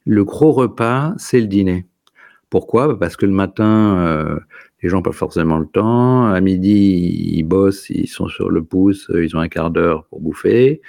Le 0.06 0.24
gros 0.24 0.52
repas, 0.52 1.14
c'est 1.18 1.40
le 1.40 1.48
dîner. 1.48 1.86
Pourquoi? 2.50 2.98
Parce 3.00 3.18
que 3.18 3.26
le 3.26 3.32
matin, 3.32 3.98
euh, 3.98 4.40
les 4.82 4.90
gens 4.90 4.98
n'ont 4.98 5.04
pas 5.04 5.12
forcément 5.12 5.58
le 5.58 5.66
temps. 5.66 6.28
À 6.28 6.40
midi, 6.42 7.34
ils 7.34 7.44
bossent, 7.44 7.90
ils 7.90 8.08
sont 8.08 8.28
sur 8.28 8.50
le 8.50 8.64
pouce, 8.64 9.12
ils 9.14 9.36
ont 9.36 9.40
un 9.40 9.48
quart 9.48 9.72
d'heure 9.72 10.06
pour 10.06 10.22
bouffer. 10.22 10.82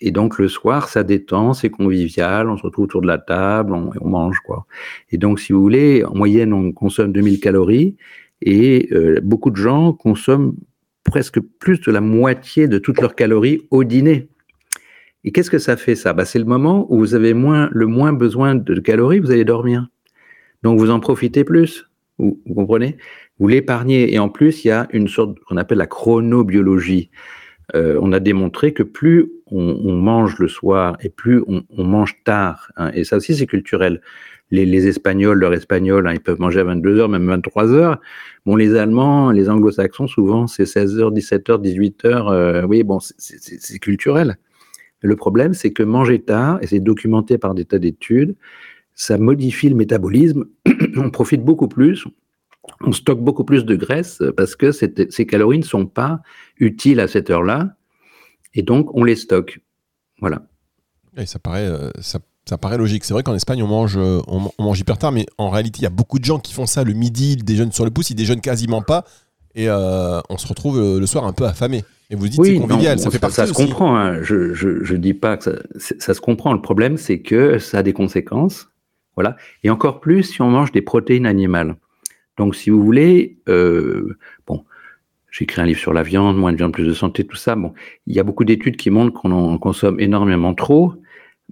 Et 0.00 0.12
donc 0.12 0.38
le 0.38 0.46
soir, 0.48 0.88
ça 0.88 1.02
détend, 1.02 1.54
c'est 1.54 1.70
convivial, 1.70 2.48
on 2.48 2.56
se 2.56 2.62
retrouve 2.62 2.84
autour 2.84 3.00
de 3.02 3.08
la 3.08 3.18
table, 3.18 3.74
on, 3.74 3.90
on, 4.00 4.08
mange 4.08 4.38
quoi. 4.46 4.66
Et 5.10 5.18
donc 5.18 5.40
si 5.40 5.52
vous 5.52 5.60
voulez, 5.60 6.04
en 6.04 6.14
moyenne, 6.14 6.52
on 6.52 6.70
consomme 6.70 7.12
2000 7.12 7.40
calories 7.40 7.96
et 8.40 8.88
euh, 8.92 9.20
beaucoup 9.22 9.50
de 9.50 9.56
gens 9.56 9.92
consomment 9.92 10.54
presque 11.02 11.40
plus 11.40 11.80
de 11.80 11.90
la 11.90 12.00
moitié 12.00 12.68
de 12.68 12.78
toutes 12.78 13.00
leurs 13.00 13.16
calories 13.16 13.66
au 13.70 13.82
dîner. 13.82 14.28
Et 15.24 15.32
qu'est-ce 15.32 15.50
que 15.50 15.58
ça 15.58 15.76
fait 15.76 15.94
ça? 15.94 16.12
Bah, 16.12 16.24
C'est 16.24 16.38
le 16.38 16.44
moment 16.44 16.86
où 16.92 16.98
vous 16.98 17.14
avez 17.14 17.34
moins, 17.34 17.68
le 17.72 17.86
moins 17.86 18.12
besoin 18.12 18.54
de 18.54 18.80
calories, 18.80 19.18
vous 19.18 19.30
allez 19.30 19.44
dormir. 19.44 19.88
Donc 20.62 20.78
vous 20.78 20.90
en 20.90 21.00
profitez 21.00 21.44
plus. 21.44 21.84
Vous, 22.18 22.40
comprenez? 22.54 22.96
Vous 23.38 23.48
l'épargnez. 23.48 24.12
Et 24.12 24.18
en 24.18 24.28
plus, 24.28 24.64
il 24.64 24.68
y 24.68 24.70
a 24.70 24.88
une 24.92 25.08
sorte 25.08 25.38
qu'on 25.40 25.56
appelle 25.56 25.78
la 25.78 25.86
chronobiologie. 25.86 27.10
Euh, 27.74 27.98
on 28.00 28.12
a 28.12 28.20
démontré 28.20 28.72
que 28.72 28.82
plus 28.82 29.30
on, 29.46 29.92
mange 29.92 30.38
le 30.38 30.48
soir 30.48 30.96
et 31.02 31.10
plus 31.10 31.44
on, 31.46 31.84
mange 31.84 32.16
tard, 32.24 32.72
hein, 32.76 32.90
et 32.94 33.04
ça 33.04 33.18
aussi 33.18 33.34
c'est 33.34 33.46
culturel. 33.46 34.00
Les, 34.50 34.88
Espagnols, 34.88 35.38
leur 35.38 35.52
espagnol, 35.52 36.08
hein, 36.08 36.14
ils 36.14 36.20
peuvent 36.20 36.40
manger 36.40 36.60
à 36.60 36.64
22h, 36.64 37.10
même 37.10 37.28
23h. 37.30 37.98
Bon, 38.46 38.56
les 38.56 38.74
Allemands, 38.74 39.30
les 39.30 39.50
Anglo-Saxons, 39.50 40.06
souvent 40.06 40.46
c'est 40.46 40.64
16h, 40.64 41.14
17h, 41.14 41.62
18h. 41.62 42.64
oui, 42.64 42.82
bon, 42.84 43.00
c'est 43.00 43.78
culturel. 43.78 44.38
Le 45.00 45.16
problème, 45.16 45.54
c'est 45.54 45.72
que 45.72 45.82
manger 45.82 46.20
tard, 46.20 46.58
et 46.62 46.66
c'est 46.66 46.80
documenté 46.80 47.38
par 47.38 47.54
des 47.54 47.64
tas 47.64 47.78
d'études, 47.78 48.34
ça 48.94 49.16
modifie 49.16 49.68
le 49.68 49.76
métabolisme. 49.76 50.46
on 50.96 51.10
profite 51.10 51.44
beaucoup 51.44 51.68
plus, 51.68 52.04
on 52.80 52.92
stocke 52.92 53.20
beaucoup 53.20 53.44
plus 53.44 53.64
de 53.64 53.76
graisse 53.76 54.22
parce 54.36 54.56
que 54.56 54.72
ces 54.72 55.26
calories 55.26 55.58
ne 55.58 55.64
sont 55.64 55.86
pas 55.86 56.20
utiles 56.58 57.00
à 57.00 57.08
cette 57.08 57.30
heure-là, 57.30 57.76
et 58.54 58.62
donc 58.62 58.94
on 58.94 59.04
les 59.04 59.16
stocke. 59.16 59.60
Voilà. 60.20 60.42
Et 61.16 61.26
ça 61.26 61.38
paraît, 61.38 61.66
euh, 61.66 61.90
ça, 62.00 62.20
paraît 62.58 62.78
logique. 62.78 63.04
C'est 63.04 63.12
vrai 63.12 63.22
qu'en 63.22 63.34
Espagne, 63.34 63.62
on 63.62 63.66
mange, 63.66 63.96
euh, 63.96 64.20
on, 64.26 64.50
mange 64.58 64.80
hyper 64.80 64.98
tard, 64.98 65.12
mais 65.12 65.26
en 65.38 65.50
réalité, 65.50 65.80
il 65.80 65.82
y 65.84 65.86
a 65.86 65.90
beaucoup 65.90 66.18
de 66.18 66.24
gens 66.24 66.38
qui 66.38 66.52
font 66.52 66.66
ça 66.66 66.84
le 66.84 66.92
midi, 66.92 67.34
ils 67.34 67.44
déjeunent 67.44 67.72
sur 67.72 67.84
le 67.84 67.90
pouce, 67.90 68.10
ils 68.10 68.16
déjeunent 68.16 68.40
quasiment 68.40 68.82
pas, 68.82 69.04
et 69.54 69.68
euh, 69.68 70.20
on 70.28 70.38
se 70.38 70.46
retrouve 70.46 70.98
le 70.98 71.06
soir 71.06 71.24
un 71.24 71.32
peu 71.32 71.44
affamé. 71.46 71.84
Et 72.10 72.16
vous 72.16 72.28
dites 72.28 72.40
oui, 72.40 72.54
c'est 72.54 72.66
convivial, 72.66 72.98
ça 72.98 73.10
fait 73.10 73.18
partie 73.18 73.36
Ça 73.36 73.46
se 73.46 73.52
comprend, 73.52 73.96
hein. 73.96 74.22
je 74.22 74.92
ne 74.92 74.98
dis 74.98 75.14
pas 75.14 75.36
que 75.36 75.44
ça, 75.44 75.52
ça 75.98 76.14
se 76.14 76.20
comprend. 76.20 76.52
Le 76.52 76.62
problème, 76.62 76.96
c'est 76.96 77.20
que 77.20 77.58
ça 77.58 77.78
a 77.78 77.82
des 77.82 77.92
conséquences. 77.92 78.70
Voilà. 79.14 79.36
Et 79.64 79.70
encore 79.70 80.00
plus 80.00 80.22
si 80.22 80.40
on 80.42 80.48
mange 80.48 80.70
des 80.70 80.80
protéines 80.80 81.26
animales. 81.26 81.76
Donc, 82.38 82.54
si 82.54 82.70
vous 82.70 82.82
voulez, 82.82 83.36
euh, 83.48 84.16
bon, 84.46 84.64
j'ai 85.30 85.42
écrit 85.42 85.60
un 85.60 85.66
livre 85.66 85.80
sur 85.80 85.92
la 85.92 86.04
viande, 86.04 86.38
moins 86.38 86.52
de 86.52 86.56
viande, 86.56 86.72
plus 86.72 86.86
de 86.86 86.94
santé, 86.94 87.24
tout 87.24 87.36
ça. 87.36 87.56
Bon, 87.56 87.74
il 88.06 88.14
y 88.14 88.20
a 88.20 88.22
beaucoup 88.22 88.44
d'études 88.44 88.76
qui 88.76 88.90
montrent 88.90 89.20
qu'on 89.20 89.32
en 89.32 89.58
consomme 89.58 89.98
énormément 89.98 90.54
trop, 90.54 90.94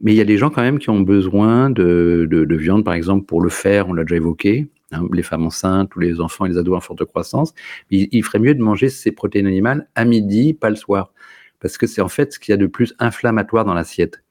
mais 0.01 0.13
il 0.13 0.17
y 0.17 0.21
a 0.21 0.25
des 0.25 0.39
gens 0.39 0.49
quand 0.49 0.63
même 0.63 0.79
qui 0.79 0.91
ont 0.91 1.01
besoin 1.01 1.71
de, 1.71 2.47
viande, 2.51 2.85
par 2.85 2.95
exemple, 2.95 3.27
pour 3.27 3.41
le 3.41 3.51
faire, 3.51 3.89
on 3.89 3.95
l'a 3.95 4.05
déjà 4.05 4.17
évoqué, 4.17 4.69
hein, 4.93 5.07
les 5.13 5.23
femmes 5.23 5.47
enceintes 5.47 5.95
ou 5.97 6.01
les 6.01 6.21
enfants 6.21 6.47
et 6.47 6.51
les 6.51 6.59
ados 6.59 6.77
en 6.77 6.81
forte 6.81 7.05
croissance. 7.05 7.55
Il, 7.91 8.23
ferait 8.25 8.39
mieux 8.39 8.55
de 8.55 8.63
manger 8.63 8.89
ces 8.89 9.13
protéines 9.13 9.47
animales 9.47 9.89
à 9.95 10.05
midi, 10.05 10.55
pas 10.55 10.71
le 10.71 10.77
soir, 10.77 11.13
parce 11.61 11.79
que 11.79 11.87
c'est 11.87 12.01
en 12.01 12.09
fait 12.09 12.33
ce 12.33 12.39
qu'il 12.39 12.53
y 12.53 12.55
a 12.55 12.59
de 12.59 12.67
plus 12.67 12.95
inflammatoire 12.99 13.65
dans 13.65 13.75
l'assiette. 13.75 14.23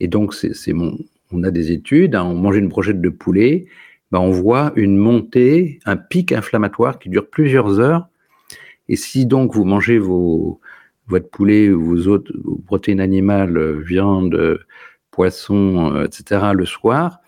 Et 0.00 0.08
donc, 0.08 0.34
c'est 0.34 0.72
mon, 0.72 0.98
on 1.32 1.42
a 1.44 1.50
des 1.50 1.72
études, 1.72 2.14
hein, 2.14 2.24
on 2.24 2.34
mange 2.34 2.56
une 2.56 2.68
brochette 2.68 3.00
de 3.00 3.08
poulet, 3.08 3.66
bah, 4.10 4.20
on 4.20 4.30
voit 4.30 4.72
une 4.76 4.96
montée, 4.96 5.80
un 5.84 5.96
pic 5.96 6.32
inflammatoire 6.32 6.98
qui 6.98 7.08
dure 7.08 7.28
plusieurs 7.28 7.80
heures. 7.80 8.08
Et 8.88 8.96
si 8.96 9.26
donc 9.26 9.54
vous 9.54 9.64
mangez 9.64 9.98
vos, 9.98 10.60
votre 11.06 11.28
poulet 11.30 11.70
ou 11.70 11.82
vos 11.84 12.06
autres 12.08 12.32
protéines 12.66 13.00
animales, 13.00 13.80
viande, 13.80 14.58
poisson, 15.10 15.94
euh, 15.94 16.04
etc., 16.04 16.52
le 16.54 16.66
soir, 16.66 17.20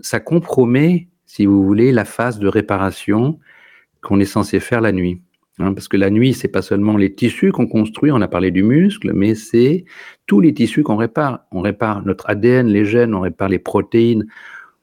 ça 0.00 0.20
compromet, 0.20 1.08
si 1.32 1.46
vous 1.46 1.62
voulez, 1.62 1.92
la 1.92 2.04
phase 2.04 2.40
de 2.40 2.48
réparation 2.48 3.38
qu'on 4.02 4.18
est 4.18 4.24
censé 4.24 4.58
faire 4.58 4.80
la 4.80 4.90
nuit. 4.90 5.22
Hein, 5.60 5.74
parce 5.74 5.86
que 5.86 5.96
la 5.96 6.10
nuit, 6.10 6.34
c'est 6.34 6.48
pas 6.48 6.60
seulement 6.60 6.96
les 6.96 7.14
tissus 7.14 7.52
qu'on 7.52 7.68
construit, 7.68 8.10
on 8.10 8.20
a 8.20 8.26
parlé 8.26 8.50
du 8.50 8.64
muscle, 8.64 9.12
mais 9.14 9.36
c'est 9.36 9.84
tous 10.26 10.40
les 10.40 10.52
tissus 10.52 10.82
qu'on 10.82 10.96
répare. 10.96 11.44
On 11.52 11.60
répare 11.60 12.04
notre 12.04 12.28
ADN, 12.28 12.66
les 12.66 12.84
gènes, 12.84 13.14
on 13.14 13.20
répare 13.20 13.48
les 13.48 13.60
protéines, 13.60 14.26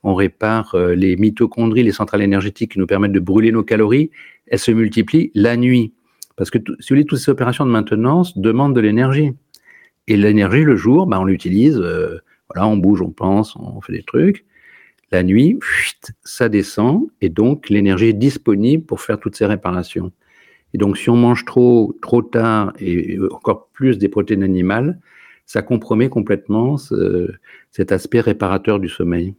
on 0.04 0.16
répare 0.16 0.74
euh, 0.76 0.96
les 0.96 1.18
mitochondries, 1.18 1.84
les 1.84 1.92
centrales 1.92 2.22
énergétiques 2.22 2.72
qui 2.72 2.80
nous 2.80 2.88
permettent 2.88 3.12
de 3.12 3.20
brûler 3.20 3.52
nos 3.52 3.64
calories, 3.64 4.10
elles 4.46 4.60
se 4.60 4.72
multiplient 4.72 5.32
la 5.36 5.58
nuit. 5.58 5.94
Parce 6.38 6.50
que 6.50 6.60
si 6.60 6.64
vous 6.64 6.96
voulez, 6.96 7.06
toutes 7.06 7.20
ces 7.20 7.32
opérations 7.32 7.66
de 7.66 7.72
maintenance 7.72 8.38
demandent 8.38 8.76
de 8.76 8.80
l'énergie. 8.80 9.34
Et 10.08 10.16
l'énergie, 10.16 10.64
le 10.64 10.78
jour, 10.78 11.08
bah, 11.08 11.20
on 11.20 11.26
l'utilise, 11.26 11.78
euh, 11.78 12.20
voilà, 12.54 12.70
on 12.70 12.78
bouge, 12.78 13.02
on 13.02 13.12
pense, 13.12 13.58
on 13.58 13.82
fait 13.82 13.92
des 13.92 14.04
trucs. 14.04 14.46
La 15.12 15.24
nuit, 15.24 15.58
ça 16.24 16.50
descend, 16.50 17.08
et 17.22 17.30
donc 17.30 17.70
l'énergie 17.70 18.08
est 18.08 18.14
disponible 18.14 18.84
pour 18.84 19.02
faire 19.02 19.20
toutes 19.20 19.36
ces 19.36 19.46
réparations. 19.46 20.12
Et 20.74 20.78
donc, 20.78 20.98
si 20.98 21.10
on 21.10 21.16
mange 21.16 21.46
trop, 21.46 21.96
trop 22.02 22.22
tard 22.22 22.74
et 22.80 23.18
encore 23.32 23.70
plus 23.72 23.98
des 23.98 24.10
protéines 24.10 24.44
animales, 24.44 25.00
ça 25.46 25.62
compromet 25.62 26.10
complètement 26.10 26.76
cet 27.72 27.92
aspect 27.92 28.20
réparateur 28.20 28.80
du 28.80 28.90
sommeil. 28.90 29.34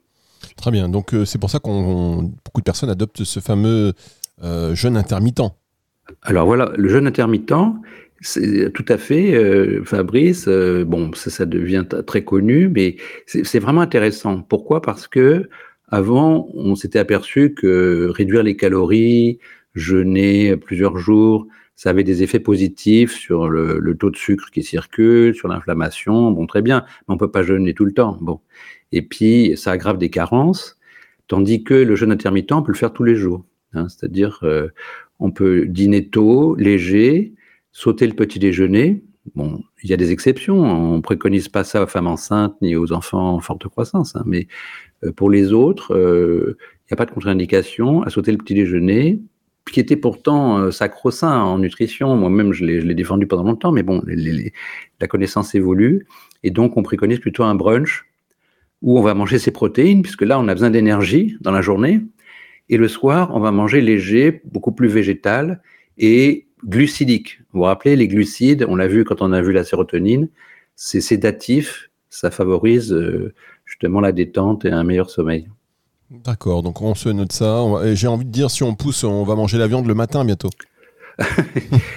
Très 0.57 0.71
bien. 0.71 0.89
Donc 0.89 1.15
euh, 1.15 1.25
c'est 1.25 1.39
pour 1.39 1.51
ça 1.51 1.59
qu'on 1.59 2.23
beaucoup 2.45 2.61
de 2.61 2.65
personnes 2.65 2.91
adoptent 2.91 3.25
ce 3.25 3.41
fameux 3.41 3.93
euh, 4.43 4.75
jeûne 4.75 4.97
intermittent. 4.97 5.43
Alors 6.23 6.47
voilà, 6.47 6.73
le 6.77 6.89
jeûne 6.89 7.07
intermittent, 7.07 7.53
c'est 8.21 8.73
tout 8.73 8.85
à 8.89 8.99
fait, 8.99 9.35
euh, 9.35 9.85
Fabrice. 9.85 10.49
bon, 10.49 11.13
ça, 11.15 11.47
devient 11.47 11.85
très 12.07 12.25
connu, 12.25 12.69
mais 12.69 12.97
c'est 13.27 13.59
vraiment 13.59 13.81
intéressant. 13.81 14.43
Pourquoi? 14.43 14.83
Parce 14.83 15.07
que 15.09 15.49
avant, 15.89 16.49
on 16.55 16.75
s'était 16.75 16.99
aperçu 16.99 17.55
que 17.55 18.09
réduire 18.11 18.43
les 18.43 18.57
calories, 18.57 19.39
jeûner 19.75 20.57
plusieurs 20.57 20.99
jours, 20.99 21.47
ça 21.77 21.91
avait 21.91 22.05
des 22.05 22.23
effets 22.25 22.41
positifs 22.41 23.13
sur 23.13 23.49
le, 23.49 23.79
le 23.79 23.97
taux 23.97 24.11
de 24.11 24.17
sucre 24.17 24.51
qui 24.51 24.63
circule, 24.65 25.35
sur 25.35 25.49
l'inflammation. 25.49 26.33
Bon, 26.33 26.47
très 26.47 26.61
bien, 26.61 26.85
mais 27.07 27.15
on 27.15 27.17
peut 27.17 27.31
pas 27.31 27.43
jeûner 27.43 27.73
tout 27.73 27.85
le 27.85 27.93
temps. 27.93 28.19
Bon, 28.21 28.41
et 28.93 29.03
puis 29.03 29.57
ça 29.57 29.73
aggrave 29.73 29.99
des 29.99 30.11
carences, 30.11 30.79
tandis 31.29 31.63
que 31.63 31.75
le 31.75 31.97
jeûne 31.97 32.13
intermittent, 32.13 32.53
on 32.53 32.63
peut 32.63 32.73
le 32.73 32.79
faire 32.79 32.93
tous 32.93 33.05
les 33.05 33.15
jours. 33.15 33.45
Hein, 33.75 33.89
C'est-à-dire, 33.89 34.41
euh, 34.43 34.69
on 35.21 35.31
peut 35.31 35.67
dîner 35.67 36.09
tôt, 36.09 36.55
léger, 36.57 37.35
sauter 37.79 38.09
le 38.09 38.15
petit 38.15 38.41
déjeuner. 38.41 39.05
Bon, 39.37 39.63
il 39.85 39.91
y 39.91 39.93
a 39.93 39.97
des 39.97 40.11
exceptions, 40.11 40.59
on 40.59 41.01
préconise 41.01 41.49
pas 41.49 41.63
ça 41.63 41.85
aux 41.85 41.87
femmes 41.87 42.09
enceintes 42.09 42.57
ni 42.61 42.75
aux 42.75 42.93
enfants 42.93 43.35
en 43.35 43.41
forte 43.41 43.69
croissance, 43.69 44.17
hein, 44.17 44.25
mais 44.27 44.49
euh, 45.05 45.13
pour 45.13 45.31
les 45.31 45.53
autres, 45.53 45.95
euh, 45.95 46.57
il 46.59 46.91
n'y 46.91 46.95
a 46.95 46.97
pas 46.97 47.07
de 47.07 47.13
contre-indication 47.13 48.03
à 48.03 48.11
sauter 48.11 48.33
le 48.33 48.39
petit 48.39 48.55
déjeuner, 48.55 49.21
qui 49.71 49.79
était 49.79 49.95
pourtant 49.95 50.73
sacro-saint 50.73 51.41
en 51.41 51.59
nutrition. 51.59 52.17
Moi-même, 52.17 52.53
je 52.53 52.65
l'ai 52.65 52.95
défendu 52.95 53.27
pendant 53.27 53.45
longtemps, 53.45 53.71
mais 53.71 53.83
bon, 53.83 54.03
la 54.07 55.07
connaissance 55.07 55.55
évolue. 55.55 56.07
Et 56.43 56.51
donc, 56.51 56.79
on 56.79 56.83
préconise 56.83 57.21
plutôt 57.21 57.45
un 57.45 57.55
brunch 57.55 58.07
où 58.81 58.99
on 58.99 59.03
va 59.03 59.13
manger 59.13 59.39
ses 59.39 59.51
protéines, 59.51 60.01
puisque 60.01 60.23
là, 60.23 60.41
on 60.41 60.49
a 60.49 60.55
besoin 60.55 60.71
d'énergie 60.71 61.37
dans 61.43 61.53
la 61.53 61.61
journée. 61.61 62.01
Et 62.71 62.79
le 62.79 62.89
soir, 62.89 63.31
on 63.35 63.41
va 63.41 63.53
manger 63.53 63.83
léger, 63.83 64.41
beaucoup 64.47 64.73
plus 64.73 64.89
végétal 64.89 65.61
et 65.99 66.48
glucidique. 66.65 67.41
Vous 67.53 67.61
vous 67.61 67.65
rappelez, 67.65 67.97
les 67.97 68.09
glucides, 68.09 68.65
on 68.69 68.77
l'a 68.77 68.89
vu 68.89 69.05
quand 69.05 69.23
on 69.23 69.33
a 69.33 69.41
vu 69.41 69.53
la 69.53 69.65
sérotonine, 69.65 70.29
c'est 70.77 71.01
sédatif, 71.01 71.91
ça 72.11 72.31
favorise 72.31 72.93
euh, 72.93 73.35
justement 73.65 74.01
la 74.01 74.13
détente 74.13 74.65
et 74.65 74.71
un 74.71 74.85
meilleur 74.85 75.11
sommeil. 75.11 75.49
D'accord, 76.11 76.63
donc 76.63 76.81
on 76.81 76.95
se 76.95 77.09
note 77.11 77.33
ça. 77.33 77.63
J'ai 77.95 78.07
envie 78.07 78.25
de 78.25 78.31
dire, 78.31 78.51
si 78.51 78.63
on 78.63 78.75
pousse, 78.75 79.05
on 79.05 79.25
va 79.25 79.35
manger 79.35 79.59
la 79.59 79.67
viande 79.67 79.87
le 79.87 79.95
matin 79.95 80.25
bientôt. 80.25 80.49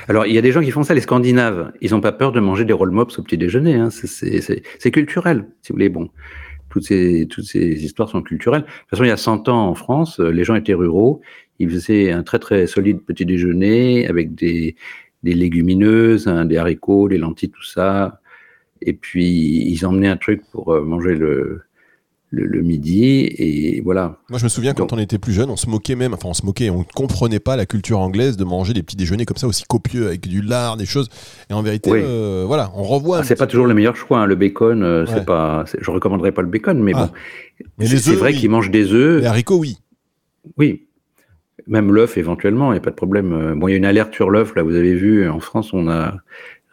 Alors, 0.08 0.26
il 0.26 0.34
y 0.34 0.38
a 0.38 0.42
des 0.42 0.52
gens 0.52 0.62
qui 0.62 0.72
font 0.72 0.84
ça, 0.84 0.94
les 0.94 1.02
Scandinaves. 1.02 1.72
Ils 1.80 1.92
n'ont 1.92 2.02
pas 2.02 2.12
peur 2.12 2.32
de 2.32 2.40
manger 2.40 2.66
des 2.66 2.74
roll 2.74 2.92
mops 2.92 3.18
au 3.20 3.24
petit 3.24 3.38
déjeuner. 3.38 3.76
Hein. 3.76 3.90
C'est 3.92 4.92
culturel, 4.92 5.48
si 5.62 5.72
vous 5.72 5.76
voulez. 5.76 5.90
Bon, 5.90 6.10
toutes 6.70 6.84
ces, 6.84 7.28
toutes 7.30 7.46
ces 7.46 7.86
histoires 7.86 8.10
sont 8.10 8.22
culturelles. 8.22 8.62
De 8.62 8.68
toute 8.68 8.90
façon, 8.90 9.04
il 9.04 9.10
y 9.10 9.12
a 9.12 9.18
100 9.18 9.50
ans 9.50 9.68
en 9.68 9.76
France, 9.76 10.20
euh, 10.20 10.30
les 10.30 10.44
gens 10.44 10.56
étaient 10.56 10.74
ruraux, 10.74 11.22
ils 11.62 11.70
faisaient 11.70 12.12
un 12.12 12.24
très 12.24 12.40
très 12.40 12.68
solide 12.68 13.02
petit 13.02 13.26
déjeuner 13.26 14.08
avec 14.08 14.36
des, 14.36 14.76
des 15.24 15.34
légumineuses, 15.34 16.28
hein, 16.28 16.46
des 16.46 16.58
haricots, 16.58 17.08
des 17.10 17.18
lentilles, 17.18 17.52
tout 17.52 17.64
ça. 17.64 18.20
Et 18.82 18.94
puis, 18.94 19.64
ils 19.72 19.86
emmenaient 19.86 20.08
un 20.08 20.18
truc 20.18 20.42
pour 20.52 20.74
euh, 20.74 20.82
manger 20.82 21.16
le, 21.16 21.62
le, 22.32 22.62
midi 22.62 23.26
et 23.38 23.82
voilà. 23.82 24.18
Moi 24.30 24.40
je 24.40 24.46
me 24.46 24.50
souviens 24.50 24.74
quand 24.74 24.94
on 24.94 24.98
était 24.98 25.18
plus 25.18 25.34
jeune, 25.34 25.50
on 25.50 25.58
se 25.58 25.70
moquait 25.70 25.96
même, 25.96 26.14
enfin 26.14 26.30
on 26.30 26.34
se 26.34 26.46
moquait, 26.46 26.70
on 26.70 26.80
ne 26.80 26.84
comprenait 26.84 27.40
pas 27.40 27.58
la 27.58 27.66
culture 27.66 28.00
anglaise 28.00 28.38
de 28.38 28.46
manger 28.46 28.74
des 28.74 28.84
petits 28.84 28.96
déjeuners 28.96 29.26
comme 29.26 29.38
ça 29.38 29.48
aussi 29.48 29.64
copieux 29.68 30.08
avec 30.08 30.28
du 30.28 30.42
lard, 30.42 30.78
des 30.78 30.86
choses. 30.86 31.10
Et 31.50 31.54
en 31.54 31.62
vérité, 31.62 31.92
euh, 31.94 32.46
voilà, 32.48 32.72
on 32.76 32.84
revoit. 32.84 33.20
Ah, 33.20 33.24
c'est 33.24 33.36
pas 33.36 33.48
toujours 33.48 33.68
le 33.68 33.74
meilleur 33.74 33.96
choix. 33.96 34.20
Hein. 34.20 34.26
Le 34.26 34.36
bacon, 34.36 34.82
euh, 34.82 35.06
c'est 35.06 35.26
pas, 35.26 35.66
je 35.80 35.92
recommanderais 35.92 36.32
pas 36.32 36.42
le 36.42 36.48
bacon, 36.48 36.82
mais 36.82 36.94
ah. 36.96 37.12
bon, 37.78 37.86
c'est 37.86 38.16
vrai 38.16 38.34
qu'ils 38.34 38.50
mangent 38.50 38.72
des 38.72 38.94
œufs. 38.94 39.22
Les 39.22 39.28
haricots, 39.28 39.58
oui. 39.58 39.78
Oui. 40.58 40.88
Même 41.68 41.94
l'œuf 41.94 42.18
éventuellement, 42.18 42.72
il 42.72 42.76
n'y 42.76 42.80
a 42.80 42.82
pas 42.82 42.92
de 42.92 42.96
problème. 42.96 43.34
Euh, 43.34 43.56
bon, 43.56 43.68
il 43.68 43.72
y 43.72 43.74
a 43.74 43.78
une 43.78 43.86
alerte 43.86 44.14
sur 44.14 44.30
l'œuf 44.30 44.56
là. 44.56 44.64
Vous 44.64 44.76
avez 44.76 44.94
vu 44.94 45.28
en 45.30 45.40
France, 45.40 45.74
on 45.74 45.90
a 45.90 46.18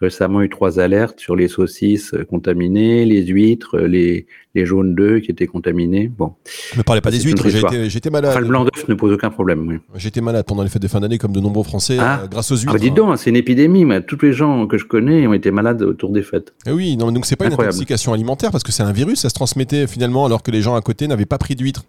récemment 0.00 0.42
eu 0.42 0.48
trois 0.48 0.78
alertes 0.78 1.18
sur 1.18 1.34
les 1.34 1.48
saucisses 1.48 2.14
contaminées, 2.30 3.04
les 3.04 3.26
huîtres, 3.26 3.78
les, 3.80 4.26
les 4.54 4.64
jaunes 4.64 4.94
d'œufs 4.94 5.20
qui 5.20 5.32
étaient 5.32 5.48
contaminés. 5.48 6.06
Bon. 6.06 6.34
Ne 6.76 6.82
parlez 6.82 7.00
pas 7.00 7.10
des 7.10 7.20
huîtres, 7.20 7.48
j'étais 7.88 8.08
malade. 8.10 8.30
Enfin, 8.30 8.40
le 8.40 8.46
blanc 8.46 8.64
d'œuf 8.64 8.86
ne 8.86 8.94
pose 8.94 9.12
aucun 9.12 9.30
problème. 9.30 9.66
Oui. 9.66 9.78
J'étais 9.96 10.20
malade 10.20 10.44
pendant 10.46 10.62
les 10.62 10.68
fêtes 10.68 10.82
de 10.82 10.88
fin 10.88 11.00
d'année, 11.00 11.18
comme 11.18 11.32
de 11.32 11.40
nombreux 11.40 11.64
Français, 11.64 11.96
ah. 11.98 12.20
euh, 12.22 12.26
grâce 12.28 12.52
aux 12.52 12.56
huîtres. 12.56 12.72
Ah, 12.76 12.78
dis 12.78 12.92
donc, 12.92 13.18
c'est 13.18 13.30
une 13.30 13.36
épidémie. 13.36 13.84
Mais 13.84 14.00
tous 14.00 14.18
les 14.22 14.32
gens 14.32 14.68
que 14.68 14.78
je 14.78 14.84
connais 14.84 15.26
ont 15.26 15.34
été 15.34 15.50
malades 15.50 15.82
autour 15.82 16.10
des 16.10 16.22
fêtes. 16.22 16.54
Eh 16.66 16.70
oui, 16.70 16.96
non, 16.96 17.10
donc 17.10 17.26
c'est 17.26 17.34
pas 17.34 17.46
une 17.46 17.54
intoxication 17.54 18.12
alimentaire 18.12 18.52
parce 18.52 18.62
que 18.62 18.70
c'est 18.70 18.84
un 18.84 18.92
virus, 18.92 19.20
ça 19.20 19.30
se 19.30 19.34
transmettait 19.34 19.88
finalement 19.88 20.26
alors 20.26 20.44
que 20.44 20.52
les 20.52 20.62
gens 20.62 20.76
à 20.76 20.80
côté 20.80 21.08
n'avaient 21.08 21.26
pas 21.26 21.38
pris 21.38 21.56
d'huîtres. 21.56 21.84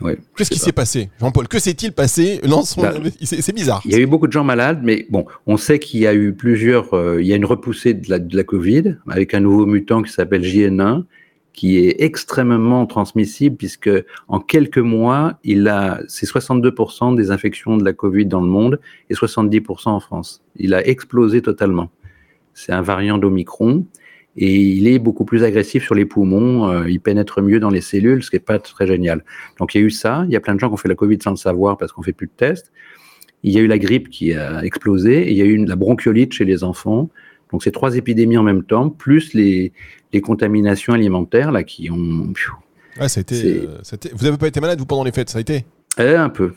Oui. 0.00 0.12
Qu'est-ce 0.36 0.50
qui 0.50 0.58
s'est 0.58 0.72
passé, 0.72 1.10
Jean-Paul 1.20 1.48
Que 1.48 1.58
s'est-il 1.58 1.92
passé? 1.92 2.40
Bah, 2.42 2.94
C'est 3.22 3.54
bizarre. 3.54 3.82
Il 3.84 3.92
y 3.92 3.94
a 3.94 3.98
eu 3.98 4.06
beaucoup 4.06 4.26
de 4.26 4.32
gens 4.32 4.44
malades, 4.44 4.80
mais 4.82 5.06
bon, 5.10 5.26
on 5.46 5.56
sait 5.56 5.78
qu'il 5.78 6.00
y 6.00 6.06
a 6.06 6.14
eu 6.14 6.32
plusieurs. 6.32 6.94
Euh, 6.94 7.20
il 7.20 7.26
y 7.26 7.32
a 7.32 7.36
une 7.36 7.44
repoussée 7.44 7.94
de 7.94 8.10
la, 8.10 8.18
de 8.18 8.36
la 8.36 8.44
Covid 8.44 8.96
avec 9.08 9.34
un 9.34 9.40
nouveau 9.40 9.66
mutant 9.66 10.02
qui 10.02 10.12
s'appelle 10.12 10.42
JN1, 10.42 11.04
qui 11.52 11.78
est 11.78 12.00
extrêmement 12.00 12.86
transmissible 12.86 13.56
puisque 13.56 13.90
en 14.28 14.40
quelques 14.40 14.78
mois, 14.78 15.38
il 15.44 15.68
a 15.68 16.00
c'est 16.08 16.26
62% 16.26 17.14
des 17.14 17.30
infections 17.30 17.76
de 17.76 17.84
la 17.84 17.92
Covid 17.92 18.26
dans 18.26 18.40
le 18.40 18.48
monde 18.48 18.80
et 19.10 19.14
70% 19.14 19.88
en 19.88 20.00
France. 20.00 20.42
Il 20.56 20.74
a 20.74 20.86
explosé 20.86 21.42
totalement. 21.42 21.90
C'est 22.54 22.72
un 22.72 22.82
variant 22.82 23.18
d'Omicron 23.18 23.86
et 24.36 24.54
il 24.54 24.86
est 24.86 24.98
beaucoup 24.98 25.24
plus 25.24 25.44
agressif 25.44 25.84
sur 25.84 25.94
les 25.94 26.06
poumons, 26.06 26.68
euh, 26.70 26.88
il 26.88 27.00
pénètre 27.00 27.42
mieux 27.42 27.60
dans 27.60 27.70
les 27.70 27.82
cellules, 27.82 28.22
ce 28.22 28.30
qui 28.30 28.36
n'est 28.36 28.40
pas 28.40 28.58
très 28.58 28.86
génial. 28.86 29.24
Donc 29.58 29.74
il 29.74 29.80
y 29.80 29.84
a 29.84 29.86
eu 29.86 29.90
ça, 29.90 30.24
il 30.26 30.32
y 30.32 30.36
a 30.36 30.40
plein 30.40 30.54
de 30.54 30.60
gens 30.60 30.68
qui 30.68 30.74
ont 30.74 30.78
fait 30.78 30.88
la 30.88 30.94
Covid 30.94 31.18
sans 31.22 31.30
le 31.30 31.36
savoir 31.36 31.76
parce 31.76 31.92
qu'on 31.92 32.02
fait 32.02 32.12
plus 32.12 32.28
de 32.28 32.32
tests. 32.36 32.72
Il 33.42 33.52
y 33.52 33.58
a 33.58 33.60
eu 33.60 33.66
la 33.66 33.78
grippe 33.78 34.08
qui 34.08 34.32
a 34.34 34.64
explosé, 34.64 35.22
et 35.22 35.32
il 35.32 35.36
y 35.36 35.42
a 35.42 35.44
eu 35.44 35.64
la 35.64 35.76
bronchiolite 35.76 36.32
chez 36.32 36.44
les 36.44 36.64
enfants. 36.64 37.10
Donc 37.50 37.62
c'est 37.62 37.72
trois 37.72 37.96
épidémies 37.96 38.38
en 38.38 38.42
même 38.42 38.62
temps, 38.62 38.88
plus 38.88 39.34
les, 39.34 39.72
les 40.12 40.20
contaminations 40.20 40.94
alimentaires 40.94 41.52
là 41.52 41.62
qui 41.62 41.90
ont. 41.90 42.32
Ouais, 43.00 43.08
ça 43.08 43.20
a 43.20 43.22
été, 43.22 43.62
euh, 43.62 43.78
vous 44.14 44.24
n'avez 44.24 44.38
pas 44.38 44.48
été 44.48 44.60
malade 44.60 44.78
vous 44.78 44.86
pendant 44.86 45.04
les 45.04 45.12
fêtes, 45.12 45.30
ça 45.30 45.38
a 45.38 45.40
été? 45.40 45.64
Eh, 45.98 46.14
Un 46.14 46.28
peu. 46.28 46.52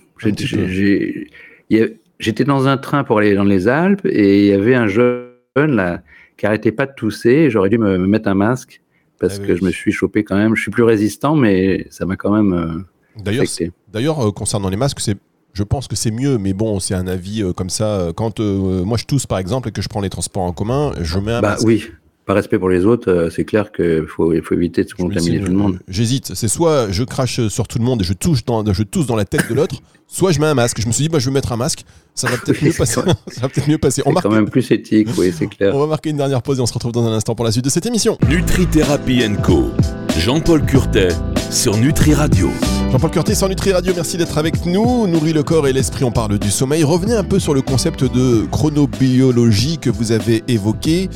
J'étais 2.19 2.43
dans 2.45 2.67
un 2.67 2.77
train 2.77 3.03
pour 3.03 3.19
aller 3.19 3.35
dans 3.35 3.43
les 3.43 3.67
Alpes 3.67 4.05
et 4.05 4.45
il 4.45 4.47
y 4.47 4.53
avait 4.53 4.75
un 4.75 4.87
jeune 4.87 5.25
là 5.55 6.01
qui 6.37 6.45
arrêtait 6.45 6.71
pas 6.71 6.85
de 6.85 6.93
tousser. 6.93 7.49
J'aurais 7.49 7.69
dû 7.69 7.77
me, 7.77 7.97
mettre 7.97 8.29
un 8.29 8.33
masque 8.35 8.81
parce 9.19 9.39
ah 9.41 9.47
que 9.47 9.55
je 9.55 9.63
me 9.63 9.71
suis 9.71 9.91
chopé 9.91 10.23
quand 10.23 10.35
même. 10.35 10.55
Je 10.55 10.61
suis 10.61 10.71
plus 10.71 10.83
résistant, 10.83 11.35
mais 11.35 11.87
ça 11.89 12.05
m'a 12.05 12.15
quand 12.15 12.31
même 12.31 12.53
euh, 12.53 13.21
d'ailleurs, 13.21 13.45
D'ailleurs, 13.91 14.27
euh, 14.27 14.31
concernant 14.31 14.69
les 14.69 14.77
masques, 14.77 14.99
c'est 14.99 15.17
je 15.53 15.63
pense 15.63 15.87
que 15.87 15.95
c'est 15.95 16.11
mieux, 16.11 16.37
mais 16.37 16.51
bon, 16.51 16.81
c'est 16.81 16.95
un 16.95 17.07
avis 17.07 17.41
euh, 17.41 17.53
comme 17.53 17.69
ça. 17.69 18.11
Quand 18.17 18.41
moi 18.41 18.97
je 18.97 19.05
tousse 19.05 19.25
par 19.25 19.37
exemple 19.37 19.69
et 19.69 19.71
que 19.71 19.81
je 19.81 19.87
prends 19.87 20.01
les 20.01 20.09
transports 20.09 20.43
en 20.43 20.51
commun, 20.51 20.91
je 20.99 21.17
mets 21.17 21.31
un 21.31 21.41
bah, 21.41 21.51
masque. 21.51 21.65
Oui, 21.65 21.85
par 22.25 22.35
respect 22.35 22.57
pour 22.57 22.69
les 22.69 22.85
autres, 22.85 23.11
euh, 23.11 23.29
c'est 23.29 23.45
clair 23.45 23.71
qu'il 23.71 24.05
faut, 24.07 24.33
il 24.33 24.41
faut 24.41 24.55
éviter 24.55 24.83
de 24.83 24.89
se 24.89 24.95
contaminer 24.95 25.39
tout 25.39 25.51
le 25.51 25.57
monde. 25.57 25.79
J'hésite. 25.87 26.31
C'est 26.33 26.47
soit 26.47 26.91
je 26.91 27.03
crache 27.03 27.47
sur 27.47 27.67
tout 27.67 27.77
le 27.77 27.85
monde 27.85 28.01
et 28.01 28.03
je 28.03 28.13
touche 28.13 28.43
dans, 28.45 28.63
je 28.73 28.83
tousse 28.83 29.05
dans 29.05 29.15
la 29.15 29.25
tête 29.25 29.47
de 29.49 29.53
l'autre, 29.53 29.75
soit 30.07 30.31
je 30.31 30.39
mets 30.39 30.47
un 30.47 30.55
masque. 30.55 30.81
Je 30.81 30.87
me 30.87 30.91
suis 30.91 31.03
dit, 31.03 31.09
bah, 31.09 31.19
je 31.19 31.29
vais 31.29 31.33
mettre 31.33 31.51
un 31.51 31.57
masque. 31.57 31.85
Ça 32.15 32.29
va 32.29 32.37
peut-être 32.37 32.63
mieux 32.63 32.71
passer. 32.71 33.01
ça 33.27 33.41
va 33.41 33.49
peut-être 33.49 33.69
mieux 33.69 33.77
passer. 33.77 34.01
On 34.05 34.13
quand 34.13 34.31
même 34.31 34.49
plus 34.49 34.69
éthique, 34.71 35.09
oui, 35.17 35.33
c'est 35.37 35.47
clair. 35.47 35.75
On 35.75 35.79
va 35.79 35.87
marquer 35.87 36.09
une 36.09 36.17
dernière 36.17 36.41
pause 36.41 36.57
et 36.57 36.61
on 36.61 36.65
se 36.65 36.73
retrouve 36.73 36.93
dans 36.93 37.05
un 37.05 37.13
instant 37.13 37.35
pour 37.35 37.45
la 37.45 37.51
suite 37.51 37.65
de 37.65 37.69
cette 37.69 37.85
émission. 37.85 38.17
Nutri 38.27 38.65
Thérapie 38.65 39.23
Co. 39.43 39.71
Jean-Paul 40.17 40.65
Curtet 40.65 41.09
sur 41.51 41.77
Nutri 41.77 42.13
Radio. 42.13 42.49
Jean-Paul 42.95 43.11
Curtis 43.11 43.35
sur 43.35 43.49
Nutri 43.49 43.73
Radio, 43.73 43.91
merci 43.93 44.15
d'être 44.15 44.37
avec 44.37 44.65
nous. 44.65 45.05
Nourrit 45.05 45.33
le 45.33 45.43
corps 45.43 45.67
et 45.67 45.73
l'esprit, 45.73 46.05
on 46.05 46.13
parle 46.13 46.39
du 46.39 46.49
sommeil. 46.49 46.85
Revenez 46.85 47.13
un 47.13 47.25
peu 47.25 47.39
sur 47.39 47.53
le 47.53 47.61
concept 47.61 48.05
de 48.05 48.45
chronobiologie 48.49 49.79
que 49.79 49.89
vous 49.89 50.13
avez 50.13 50.43
évoqué, 50.47 51.09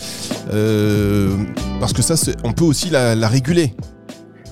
euh, 0.52 1.30
parce 1.80 1.94
que 1.94 2.02
ça, 2.02 2.16
on 2.44 2.52
peut 2.52 2.66
aussi 2.66 2.90
la, 2.90 3.16
réguler. 3.30 3.72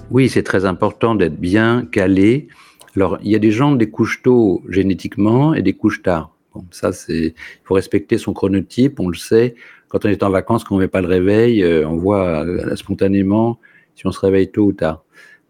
Oui, 0.10 0.29
c'est 0.29 0.41
très 0.41 0.63
important 0.63 1.15
d'être 1.15 1.38
bien 1.38 1.86
calé. 1.91 2.48
Alors, 2.96 3.17
il 3.22 3.29
y 3.29 3.36
a 3.36 3.39
des 3.39 3.51
gens 3.51 3.74
des 3.74 3.89
couches 3.89 4.22
tôt 4.24 4.63
génétiquement 4.69 5.53
et 5.53 5.62
des 5.62 5.74
couches 5.74 6.01
tard. 6.01 6.31
Ça, 6.72 6.93
c'est, 6.93 7.13
il 7.13 7.65
faut 7.65 7.74
respecter 7.74 8.17
son 8.17 8.31
chronotype, 8.31 9.01
on 9.01 9.10
le 9.10 9.17
sait. 9.17 9.55
Quand 9.89 10.05
on 10.05 10.07
est 10.07 10.24
en 10.24 10.29
vacances, 10.29 10.63
quand 10.63 10.75
on 10.75 10.77
ne 10.77 10.84
met 10.86 10.88
pas 10.88 11.01
le 11.01 11.10
réveil, 11.10 11.62
euh, 11.62 11.86
on 11.89 11.98
voit 11.98 12.46
euh, 12.46 12.74
spontanément 12.77 13.60
si 13.96 14.07
on 14.07 14.13
se 14.13 14.19
réveille 14.22 14.50
tôt 14.50 14.67
ou 14.67 14.72
tard. 14.72 15.03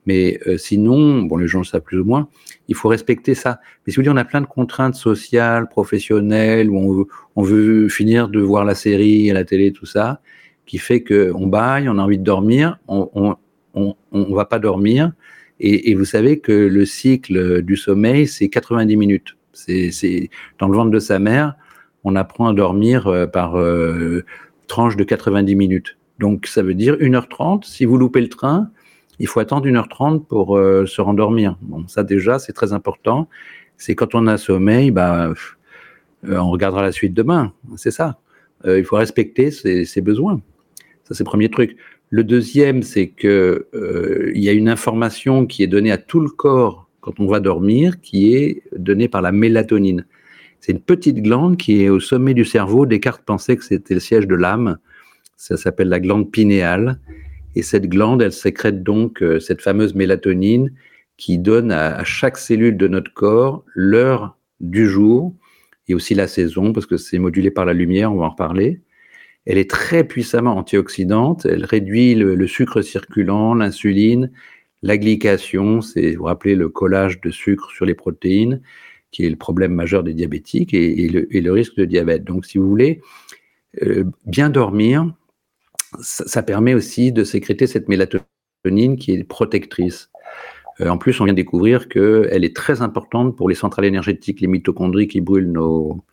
Mais 0.08 0.40
euh, 0.48 0.58
sinon, 0.58 1.22
bon, 1.22 1.38
les 1.38 1.48
gens 1.48 1.60
le 1.60 1.66
savent 1.66 1.82
plus 1.82 2.00
ou 2.00 2.06
moins, 2.06 2.28
il 2.68 2.76
faut 2.76 2.90
respecter 2.90 3.36
ça. 3.36 3.60
Mais 3.86 3.94
si 3.94 3.98
vous 3.98 4.02
voulez, 4.02 4.12
on 4.12 4.18
a 4.18 4.26
plein 4.26 4.42
de 4.42 4.48
contraintes 4.48 4.96
sociales, 4.96 5.70
professionnelles, 5.70 6.70
où 6.72 7.08
on 7.36 7.44
veut, 7.44 7.88
finir 7.90 8.30
de 8.30 8.40
voir 8.40 8.66
la 8.66 8.74
série, 8.74 9.30
à 9.30 9.36
la 9.36 9.46
télé, 9.46 9.72
tout 9.72 9.86
ça, 9.86 10.22
qui 10.66 10.80
fait 10.80 11.04
qu'on 11.04 11.46
baille, 11.46 11.88
on 11.88 12.00
a 12.00 12.02
envie 12.02 12.18
de 12.18 12.24
dormir, 12.24 12.80
on 12.88 13.36
on 14.12 14.34
va 14.34 14.46
pas 14.46 14.60
dormir. 14.60 15.12
Et, 15.60 15.92
et, 15.92 15.96
vous 15.96 16.06
savez 16.06 16.40
que 16.40 16.52
le 16.52 16.86
cycle 16.86 17.62
du 17.62 17.78
sommeil, 17.78 18.28
c'est 18.28 18.50
90 18.50 18.96
minutes. 18.98 19.38
C'est 19.54 20.30
dans 20.60 20.68
le 20.68 20.76
ventre 20.76 20.92
de 20.92 21.00
sa 21.00 21.20
mère, 21.20 21.56
on 22.04 22.16
apprend 22.16 22.48
à 22.48 22.54
dormir 22.54 23.08
euh, 23.08 23.26
par 23.26 23.58
euh, 23.58 24.24
tranche 24.68 24.96
de 24.96 25.04
90 25.04 25.56
minutes. 25.56 25.98
Donc 26.20 26.48
ça 26.48 26.62
veut 26.62 26.76
dire 26.76 26.96
1h30. 26.96 27.64
Si 27.64 27.86
vous 27.86 27.98
loupez 27.98 28.22
le 28.22 28.30
train, 28.30 28.70
il 29.20 29.28
faut 29.28 29.40
attendre 29.40 29.68
1h30 29.68 30.26
pour 30.26 30.58
euh, 30.58 30.86
se 30.86 31.02
rendormir. 31.02 31.58
Bon, 31.62 31.88
ça 31.88 32.04
déjà, 32.04 32.40
c'est 32.40 32.54
très 32.54 32.74
important. 32.74 33.28
C'est 33.78 33.96
quand 33.96 34.16
on 34.16 34.28
a 34.28 34.38
sommeil, 34.38 34.92
bah, 34.92 35.34
euh, 36.26 36.38
on 36.38 36.50
regardera 36.50 36.82
la 36.82 36.92
suite 36.92 37.14
demain. 37.14 37.54
C'est 37.76 37.92
ça. 37.92 38.20
Euh, 38.66 38.80
il 38.80 38.86
faut 38.86 38.96
respecter 38.96 39.52
ses, 39.52 40.02
besoins. 40.02 40.42
Ça, 41.04 41.16
c'est 41.16 41.24
le 41.24 41.30
premier 41.30 41.50
truc. 41.50 41.78
Le 42.10 42.24
deuxième, 42.24 42.84
c'est 42.84 43.08
que 43.08 43.68
il 44.34 44.42
y 44.42 44.50
a 44.50 44.54
une 44.54 44.70
information 44.70 45.46
qui 45.46 45.62
est 45.62 45.68
donnée 45.68 45.92
à 45.92 45.98
tout 45.98 46.22
le 46.22 46.30
corps 46.30 46.88
quand 47.02 47.20
on 47.20 47.28
va 47.28 47.40
dormir, 47.40 48.00
qui 48.02 48.34
est 48.34 48.64
donnée 48.76 49.08
par 49.08 49.22
la 49.22 49.32
mélatonine. 49.32 50.06
C'est 50.60 50.72
une 50.72 50.82
petite 50.82 51.22
glande 51.22 51.58
qui 51.58 51.84
est 51.84 51.90
au 51.90 52.00
sommet 52.00 52.34
du 52.34 52.46
cerveau. 52.46 52.86
Descartes 52.86 53.24
pensait 53.24 53.58
que 53.58 53.64
c'était 53.64 53.94
le 53.94 54.00
siège 54.00 54.28
de 54.28 54.36
l'âme. 54.36 54.78
Ça 55.36 55.56
s'appelle 55.56 55.90
la 55.90 56.00
glande 56.00 56.32
pinéale. 56.32 57.00
Et 57.58 57.64
cette 57.64 57.90
glande, 57.90 58.22
elle 58.22 58.34
sécrète 58.34 58.84
donc 58.84 59.24
euh, 59.24 59.40
cette 59.40 59.64
fameuse 59.64 59.96
mélatonine 59.96 60.72
qui 61.18 61.40
donne 61.40 61.72
à, 61.72 62.04
chaque 62.04 62.38
cellule 62.38 62.78
de 62.78 62.88
notre 62.88 63.12
corps 63.12 63.66
l'heure 63.74 64.38
du 64.60 64.88
jour 64.88 65.34
et 65.88 65.96
aussi 65.96 66.14
la 66.14 66.28
saison, 66.28 66.72
parce 66.72 66.86
que 66.86 66.98
c'est 66.98 67.18
modulé 67.18 67.50
par 67.50 67.66
la 67.66 67.74
lumière, 67.74 68.14
on 68.14 68.18
va 68.18 68.26
en 68.26 68.30
reparler. 68.30 68.82
Elle 69.48 69.58
est 69.58 69.68
très 69.72 70.04
puissamment 70.04 70.56
antioxydante, 70.56 71.48
elle 71.48 71.66
réduit 71.66 72.14
le, 72.14 72.46
sucre 72.46 72.84
circulant, 72.84 73.56
l'insuline, 73.56 74.30
la 74.84 75.00
glycation, 75.00 75.82
c'est, 75.82 76.12
vous 76.12 76.26
rappelez, 76.26 76.54
le 76.54 76.70
collage 76.70 77.22
de 77.22 77.32
sucre 77.32 77.72
sur 77.72 77.86
les 77.86 77.96
protéines, 77.96 78.62
qui 79.10 79.26
est 79.26 79.32
le 79.32 79.36
problème 79.36 79.74
majeur 79.74 80.04
des 80.04 80.14
diabétiques 80.14 80.76
et, 80.76 81.10
le, 81.10 81.52
risque 81.52 81.76
de 81.78 81.86
diabète. 81.86 82.24
Donc, 82.24 82.46
si 82.46 82.60
vous 82.60 82.70
voulez 82.70 83.02
euh, 83.82 84.04
bien 84.28 84.52
dormir, 84.52 85.12
ça, 86.02 86.44
permet 86.44 86.74
aussi 86.74 87.12
de 87.12 87.24
sécréter 87.24 87.68
cette 87.68 87.90
mélatonine 87.90 88.98
qui 88.98 89.14
est 89.14 89.24
protectrice. 89.24 90.10
Euh, 90.82 90.90
en 90.90 90.98
plus, 90.98 91.20
on 91.20 91.26
vient 91.26 91.34
de 91.34 91.38
découvrir 91.38 91.90
qu'elle 91.90 92.44
est 92.44 92.56
très 92.56 92.82
importante 92.82 93.36
pour 93.36 93.50
les 93.50 93.56
centrales 93.56 93.86
énergétiques, 93.86 94.42
les 94.42 94.48
mitochondries 94.48 95.08
qui 95.08 95.22
brûlent 95.22 95.52
nos, 95.52 96.04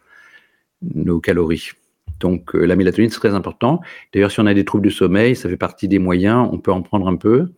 calories. 1.22 1.70
Donc 2.20 2.54
euh, 2.54 2.64
la 2.64 2.76
mélatonine, 2.76 3.10
c'est 3.10 3.18
très 3.18 3.34
important. 3.34 3.80
D'ailleurs, 4.12 4.30
si 4.30 4.40
on 4.40 4.46
a 4.46 4.54
des 4.54 4.64
troubles 4.64 4.84
du 4.84 4.92
sommeil, 4.92 5.36
ça 5.36 5.48
fait 5.48 5.56
partie 5.56 5.88
des 5.88 5.98
moyens, 5.98 6.48
on 6.52 6.58
peut 6.58 6.72
en 6.72 6.82
prendre 6.82 7.08
un 7.08 7.16
peu. 7.16 7.48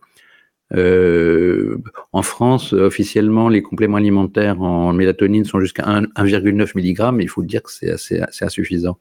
Euh, 0.75 1.77
en 2.11 2.21
France, 2.21 2.73
officiellement, 2.73 3.47
les 3.47 3.61
compléments 3.61 3.97
alimentaires 3.97 4.61
en 4.61 4.91
mélatonine 4.91 5.45
sont 5.45 5.61
jusqu'à 5.61 5.83
1,9 5.83 6.75
mg, 6.75 7.15
mais 7.15 7.23
il 7.23 7.29
faut 7.29 7.43
dire 7.43 7.63
que 7.63 7.71
c'est 7.71 7.89
assez, 7.91 8.21
insuffisant. 8.41 8.97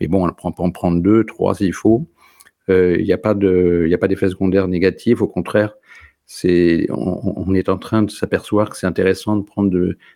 Mais 0.00 0.06
bon, 0.06 0.30
on 0.42 0.52
peut 0.52 0.62
en 0.62 0.70
prendre 0.70 1.02
deux, 1.02 1.24
trois 1.24 1.54
s'il 1.54 1.74
faut. 1.74 2.06
Euh, 2.68 2.96
il 2.98 3.04
n'y 3.04 3.12
a 3.12 3.18
pas 3.18 3.34
d'effet 3.34 4.28
secondaire 4.28 4.68
négatif. 4.68 5.22
Au 5.22 5.28
contraire, 5.28 5.74
c'est, 6.32 6.86
on, 6.90 7.54
est 7.54 7.68
en 7.68 7.76
train 7.76 8.04
de 8.04 8.10
s'apercevoir 8.10 8.70
que 8.70 8.76
c'est 8.76 8.86
intéressant 8.86 9.36
de 9.36 9.42
prendre 9.42 9.68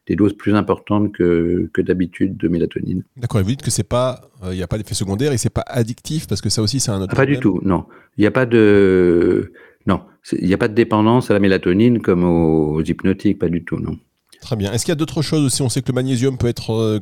des 0.07 0.15
doses 0.15 0.35
plus 0.35 0.55
importantes 0.55 1.11
que, 1.11 1.69
que 1.75 1.83
d'habitude 1.83 2.37
de 2.37 2.47
mélatonine. 2.47 3.03
D'accord, 3.17 3.41
et 3.41 3.43
vous 3.43 3.51
dites 3.51 3.63
que 3.63 3.71
c'est 3.73 3.83
pas, 3.83 4.21
euh, 4.45 4.53
il 4.53 4.57
n'y 4.57 4.63
a 4.63 4.69
pas 4.69 4.79
d'effet 4.79 4.95
secondaire 4.95 5.33
et 5.33 5.39
c'est 5.39 5.51
pas 5.51 5.65
addictif 5.67 6.29
parce 6.29 6.41
que 6.41 6.51
ça 6.51 6.63
aussi 6.63 6.79
c'est 6.79 6.93
un 6.93 7.01
autre. 7.01 7.11
Ah, 7.15 7.17
pas 7.17 7.27
du 7.27 7.41
tout, 7.41 7.59
non. 7.65 7.87
Il 8.17 8.21
n'y 8.21 8.29
a 8.29 8.31
pas 8.31 8.47
de, 8.47 9.53
non, 9.89 10.03
il 10.31 10.47
n'y 10.47 10.55
a 10.55 10.59
pas 10.59 10.69
de 10.69 10.75
dépendance 10.75 11.33
à 11.33 11.35
la 11.35 11.41
mélatonine 11.41 12.01
comme 12.01 12.23
aux 12.23 12.81
hypnotiques, 12.81 13.41
pas 13.41 13.49
du 13.49 13.65
tout, 13.65 13.81
non. 13.81 13.99
Très 14.45 14.57
bien. 14.57 14.73
Est-ce 14.73 14.85
qu'il 14.85 14.93
y 14.93 14.93
a 14.93 14.97
d'autres 14.97 15.23
choses 15.23 15.43
aussi? 15.43 15.63
On 15.63 15.71
sait 15.71 15.81
que 15.81 15.89
le 15.89 15.95
magnésium 15.95 16.37
peut 16.37 16.49
être 16.49 16.75
euh, 16.75 17.01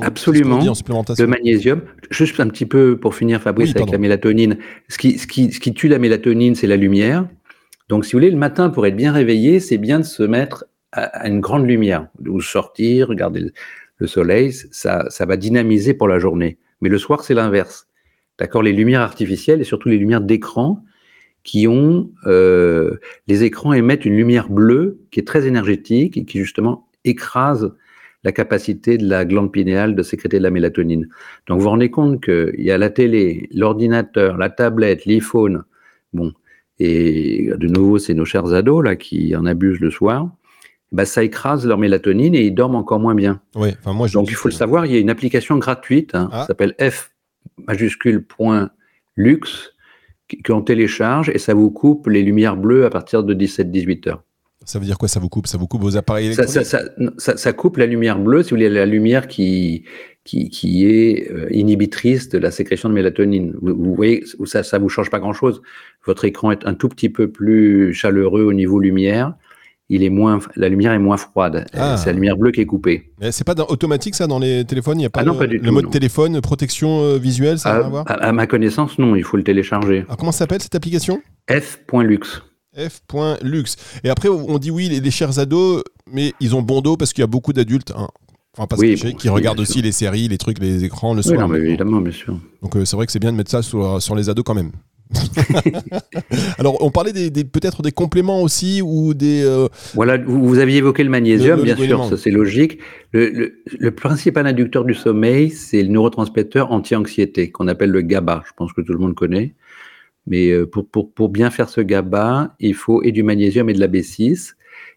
absolument 0.00 0.58
en 0.58 0.74
supplémentation. 0.74 1.24
Le 1.24 1.28
magnésium, 1.28 1.82
juste 2.10 2.38
un 2.38 2.46
petit 2.46 2.64
peu 2.64 2.96
pour 2.96 3.16
finir, 3.16 3.42
Fabrice, 3.42 3.74
avec 3.74 3.90
la 3.90 3.98
mélatonine. 3.98 4.56
Ce 4.88 4.96
qui, 4.96 5.18
ce, 5.18 5.26
qui, 5.26 5.50
ce 5.50 5.58
qui 5.58 5.74
tue 5.74 5.88
la 5.88 5.98
mélatonine, 5.98 6.54
c'est 6.54 6.68
la 6.68 6.76
lumière. 6.76 7.26
Donc, 7.88 8.04
si 8.04 8.12
vous 8.12 8.18
voulez, 8.18 8.30
le 8.30 8.36
matin, 8.36 8.70
pour 8.70 8.86
être 8.86 8.94
bien 8.94 9.12
réveillé, 9.12 9.58
c'est 9.58 9.78
bien 9.78 9.98
de 9.98 10.04
se 10.04 10.22
mettre 10.22 10.64
à, 10.92 11.26
une 11.26 11.40
grande 11.40 11.66
lumière, 11.66 12.06
ou 12.24 12.40
sortir, 12.40 13.08
regarder 13.08 13.50
le, 13.98 14.06
soleil, 14.06 14.52
ça, 14.52 15.06
ça 15.10 15.26
va 15.26 15.36
dynamiser 15.36 15.92
pour 15.92 16.06
la 16.06 16.20
journée. 16.20 16.56
Mais 16.82 16.88
le 16.88 16.98
soir, 16.98 17.24
c'est 17.24 17.34
l'inverse. 17.34 17.88
D'accord? 18.38 18.62
Les 18.62 18.72
lumières 18.72 19.00
artificielles 19.00 19.60
et 19.60 19.64
surtout 19.64 19.88
les 19.88 19.98
lumières 19.98 20.20
d'écran 20.20 20.84
qui 21.42 21.66
ont 21.68 22.10
euh, 22.26 22.96
les 23.26 23.44
écrans 23.44 23.72
émettent 23.72 24.04
une 24.04 24.16
lumière 24.16 24.48
bleue 24.50 24.98
qui 25.10 25.20
est 25.20 25.26
très 25.26 25.46
énergétique 25.46 26.16
et 26.16 26.24
qui 26.24 26.38
justement 26.38 26.86
écrase 27.04 27.72
la 28.24 28.32
capacité 28.32 28.98
de 28.98 29.08
la 29.08 29.24
glande 29.24 29.50
pinéale 29.50 29.94
de 29.94 30.02
sécréter 30.02 30.36
de 30.38 30.42
la 30.42 30.50
mélatonine. 30.50 31.08
Donc 31.46 31.58
vous 31.58 31.64
vous 31.64 31.70
rendez 31.70 31.90
compte 31.90 32.22
qu'il 32.22 32.52
y 32.58 32.70
a 32.70 32.76
la 32.76 32.90
télé, 32.90 33.48
l'ordinateur, 33.54 34.36
la 34.36 34.50
tablette, 34.50 35.06
l'iPhone, 35.06 35.64
bon, 36.12 36.32
et 36.78 37.50
de 37.56 37.66
nouveau 37.66 37.98
c'est 37.98 38.12
nos 38.14 38.26
chers 38.26 38.52
ados 38.52 38.84
là 38.84 38.96
qui 38.96 39.34
en 39.34 39.46
abusent 39.46 39.80
le 39.80 39.90
soir. 39.90 40.28
bah, 40.92 41.04
ça 41.06 41.22
écrase 41.22 41.66
leur 41.66 41.78
mélatonine 41.78 42.34
et 42.34 42.42
ils 42.42 42.54
dorment 42.54 42.74
encore 42.74 43.00
moins 43.00 43.14
bien. 43.14 43.40
Ouais, 43.54 43.74
enfin 43.80 43.92
moi 43.94 44.06
je 44.08 44.12
Donc 44.14 44.28
il 44.28 44.34
faut 44.34 44.48
le 44.48 44.54
savoir, 44.54 44.84
il 44.86 44.92
y 44.92 44.96
a 44.96 44.98
une 44.98 45.08
application 45.10 45.56
gratuite, 45.56 46.14
hein, 46.14 46.28
Ah. 46.32 46.40
qui 46.40 46.46
s'appelle 46.48 46.74
F 46.80 47.12
majuscule 47.68 48.22
point 48.24 48.70
luxe, 49.16 49.72
qu'on 50.46 50.62
télécharge 50.62 51.30
et 51.34 51.38
ça 51.38 51.54
vous 51.54 51.70
coupe 51.70 52.06
les 52.08 52.22
lumières 52.22 52.56
bleues 52.56 52.84
à 52.84 52.90
partir 52.90 53.22
de 53.24 53.34
17-18 53.34 54.08
heures. 54.08 54.22
Ça 54.66 54.78
veut 54.78 54.84
dire 54.84 54.98
quoi 54.98 55.08
ça 55.08 55.20
vous 55.20 55.28
coupe? 55.30 55.46
Ça 55.46 55.56
vous 55.58 55.66
coupe 55.66 55.82
vos 55.82 55.96
appareils 55.96 56.26
électroniques? 56.26 56.52
ça, 56.52 56.64
ça, 56.64 56.84
ça- 57.18 57.36
ça 57.36 57.52
coupe 57.52 57.78
la 57.78 57.86
lumière 57.86 58.18
bleue, 58.18 58.42
si 58.42 58.50
vous 58.50 58.56
voulez, 58.56 58.68
la 58.68 58.84
lumière 58.86 59.26
qui, 59.26 59.84
qui, 60.24 60.50
qui 60.50 60.86
est 60.86 61.30
euh, 61.32 61.48
inhibitrice 61.50 62.28
de 62.28 62.38
la 62.38 62.50
sécrétion 62.50 62.88
de 62.90 62.94
mélatonine. 62.94 63.54
Vous, 63.62 63.74
vous 63.74 63.94
voyez, 63.94 64.22
ça 64.44 64.62
ça 64.62 64.78
vous 64.78 64.88
change 64.90 65.08
pas 65.10 65.18
grand-chose. 65.18 65.62
Votre 66.06 66.26
écran 66.26 66.50
est 66.52 66.66
un 66.66 66.74
tout 66.74 66.88
petit 66.88 67.08
peu 67.08 67.28
plus 67.30 67.94
chaleureux 67.94 68.44
au 68.44 68.52
niveau 68.52 68.78
lumière. 68.78 69.34
Il 69.92 70.04
est 70.04 70.08
moins, 70.08 70.38
la 70.54 70.68
lumière 70.68 70.92
est 70.92 70.98
moins 71.00 71.16
froide. 71.16 71.66
Ah. 71.74 71.94
Euh, 71.94 71.96
C'est 71.96 72.06
la 72.06 72.12
lumière 72.12 72.36
bleue 72.36 72.52
qui 72.52 72.60
est 72.60 72.66
coupée. 72.66 73.10
C'est 73.32 73.44
pas 73.44 73.54
dans- 73.54 73.66
automatique 73.66 74.14
ça 74.14 74.26
dans 74.28 74.38
les 74.38 74.64
téléphones 74.64 75.00
Il 75.00 75.02
y 75.02 75.06
a 75.06 75.10
pas, 75.10 75.20
Ah 75.20 75.24
non, 75.24 75.32
le, 75.32 75.38
pas 75.40 75.46
du 75.48 75.58
le 75.58 75.66
tout, 75.66 75.72
mode 75.72 75.84
non. 75.86 75.90
téléphone, 75.90 76.40
protection 76.40 77.00
euh, 77.02 77.18
visuelle, 77.18 77.58
ça 77.58 77.74
a 77.76 78.02
À, 78.06 78.28
à 78.28 78.32
ma 78.32 78.46
connaissance, 78.46 78.98
non, 79.00 79.16
il 79.16 79.24
faut 79.24 79.36
le 79.36 79.42
télécharger. 79.42 80.04
Alors, 80.06 80.16
Comment 80.16 80.30
s'appelle 80.32 80.62
cette 80.62 80.74
application? 80.76 81.20
F.luxe. 81.50 82.40
F.luxe. 82.76 83.76
Et 84.04 84.10
après, 84.10 84.28
on 84.28 84.58
dit 84.58 84.70
oui, 84.70 84.88
les, 84.88 85.00
les 85.00 85.10
chers 85.10 85.38
ados, 85.40 85.82
mais 86.10 86.32
ils 86.40 86.54
ont 86.54 86.62
bon 86.62 86.80
dos 86.80 86.96
parce 86.96 87.12
qu'il 87.12 87.22
y 87.22 87.24
a 87.24 87.26
beaucoup 87.26 87.52
d'adultes, 87.52 87.92
hein, 87.96 88.06
enfin 88.56 88.68
pas 88.68 88.76
Oui, 88.76 88.90
cacher, 88.94 89.10
bon, 89.10 89.16
qui 89.16 89.28
oui, 89.28 89.34
regardent 89.34 89.58
aussi 89.60 89.74
sûr. 89.74 89.82
les 89.82 89.92
séries, 89.92 90.28
les 90.28 90.38
trucs, 90.38 90.60
les 90.60 90.84
écrans 90.84 91.12
le 91.14 91.18
Oui, 91.20 91.24
soir. 91.34 91.40
non, 91.40 91.48
mais 91.48 91.58
évidemment, 91.58 92.00
bien 92.00 92.12
sûr. 92.12 92.38
Donc 92.62 92.76
euh, 92.76 92.84
c'est 92.84 92.94
vrai 92.94 93.06
que 93.06 93.12
c'est 93.12 93.18
bien 93.18 93.32
de 93.32 93.36
mettre 93.36 93.50
ça 93.50 93.62
sur, 93.62 94.00
sur 94.00 94.14
les 94.14 94.28
ados 94.28 94.44
quand 94.44 94.54
même. 94.54 94.70
Alors 96.58 96.82
on 96.82 96.90
parlait 96.90 97.12
des, 97.12 97.30
des- 97.30 97.44
peut-être 97.44 97.82
des 97.82 97.92
compléments 97.92 98.42
aussi 98.42 98.80
ou 98.82 99.14
des... 99.14 99.42
euh, 99.44 99.68
Voilà, 99.94 100.18
vous, 100.18 100.46
vous 100.46 100.58
aviez 100.58 100.78
évoqué 100.78 101.02
le 101.04 101.10
magnésium, 101.10 101.56
Le- 101.58 101.64
le 101.64 101.74
bien 101.74 101.76
sûr, 101.76 102.04
ça 102.08 102.16
c'est 102.16 102.30
logique. 102.30 102.78
Le, 103.12 103.54
principal 103.90 104.46
inducteur 104.46 104.84
du 104.84 104.94
sommeil, 104.94 105.50
c'est 105.50 105.82
le 105.82 105.88
neurotransmetteur 105.88 106.70
anti-anxiété, 106.72 107.50
qu'on 107.50 107.68
appelle 107.68 107.90
le 107.90 108.02
GABA. 108.02 108.42
Je 108.46 108.52
pense 108.56 108.72
que 108.72 108.80
tout 108.80 108.92
le 108.92 108.98
monde 108.98 109.14
connaît. 109.14 109.54
Mais 110.26 110.50
euh, 110.50 110.66
pour, 110.66 110.86
pour, 110.88 111.10
pour 111.12 111.28
bien 111.28 111.50
faire 111.50 111.68
ce 111.68 111.80
GABA, 111.80 112.54
il 112.60 112.74
faut 112.74 113.02
et 113.02 113.10
du 113.12 113.22
magnésium 113.22 113.68
et 113.68 113.72
de 113.72 113.80
la 113.80 113.88
B6. 113.88 114.52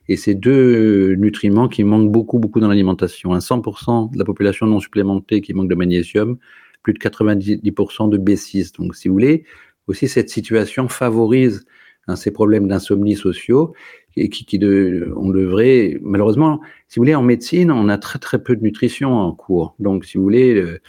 Et 0.10 0.17
c'est 0.17 0.36
deux 0.36 1.15
nutriments 1.15 1.69
qui 1.69 1.84
manquent 1.86 2.12
beaucoup, 2.12 2.38
beaucoup 2.38 2.60
dans 2.60 2.67
l'alimentation. 2.67 3.34
Un 3.34 3.39
100% 3.39 4.12
de 4.13 4.19
la 4.19 4.26
population 4.26 4.65
non 4.67 4.80
supplémentée 4.82 5.39
qui 5.41 5.54
manque 5.54 5.69
de 5.69 5.76
magnésium, 5.76 6.38
plus 6.84 6.93
de 6.93 6.99
90% 6.99 8.10
de 8.10 8.17
B6. 8.17 8.76
Donc, 8.78 8.95
si 8.95 9.08
vous 9.08 9.13
voulez, 9.13 9.45
aussi 9.87 10.07
cette 10.07 10.29
situation 10.29 10.87
favorise 10.87 11.65
hein, 12.07 12.15
ces 12.15 12.31
problèmes 12.31 12.67
d'insomnie 12.67 13.15
sociaux 13.15 13.73
et 14.15 14.29
qui, 14.29 14.45
qui 14.45 14.59
de, 14.59 15.11
on 15.15 15.29
devrait, 15.29 15.97
malheureusement, 16.01 16.61
si 16.87 16.99
vous 16.99 17.01
voulez, 17.01 17.15
en 17.15 17.23
médecine, 17.23 17.71
on 17.71 17.89
a 17.89 17.97
très 17.97 18.19
très 18.19 18.41
peu 18.41 18.55
de 18.55 18.61
nutrition 18.61 19.13
en 19.13 19.31
cours. 19.33 19.75
Donc, 19.79 20.05
si 20.05 20.17
vous 20.17 20.23
voulez, 20.23 20.79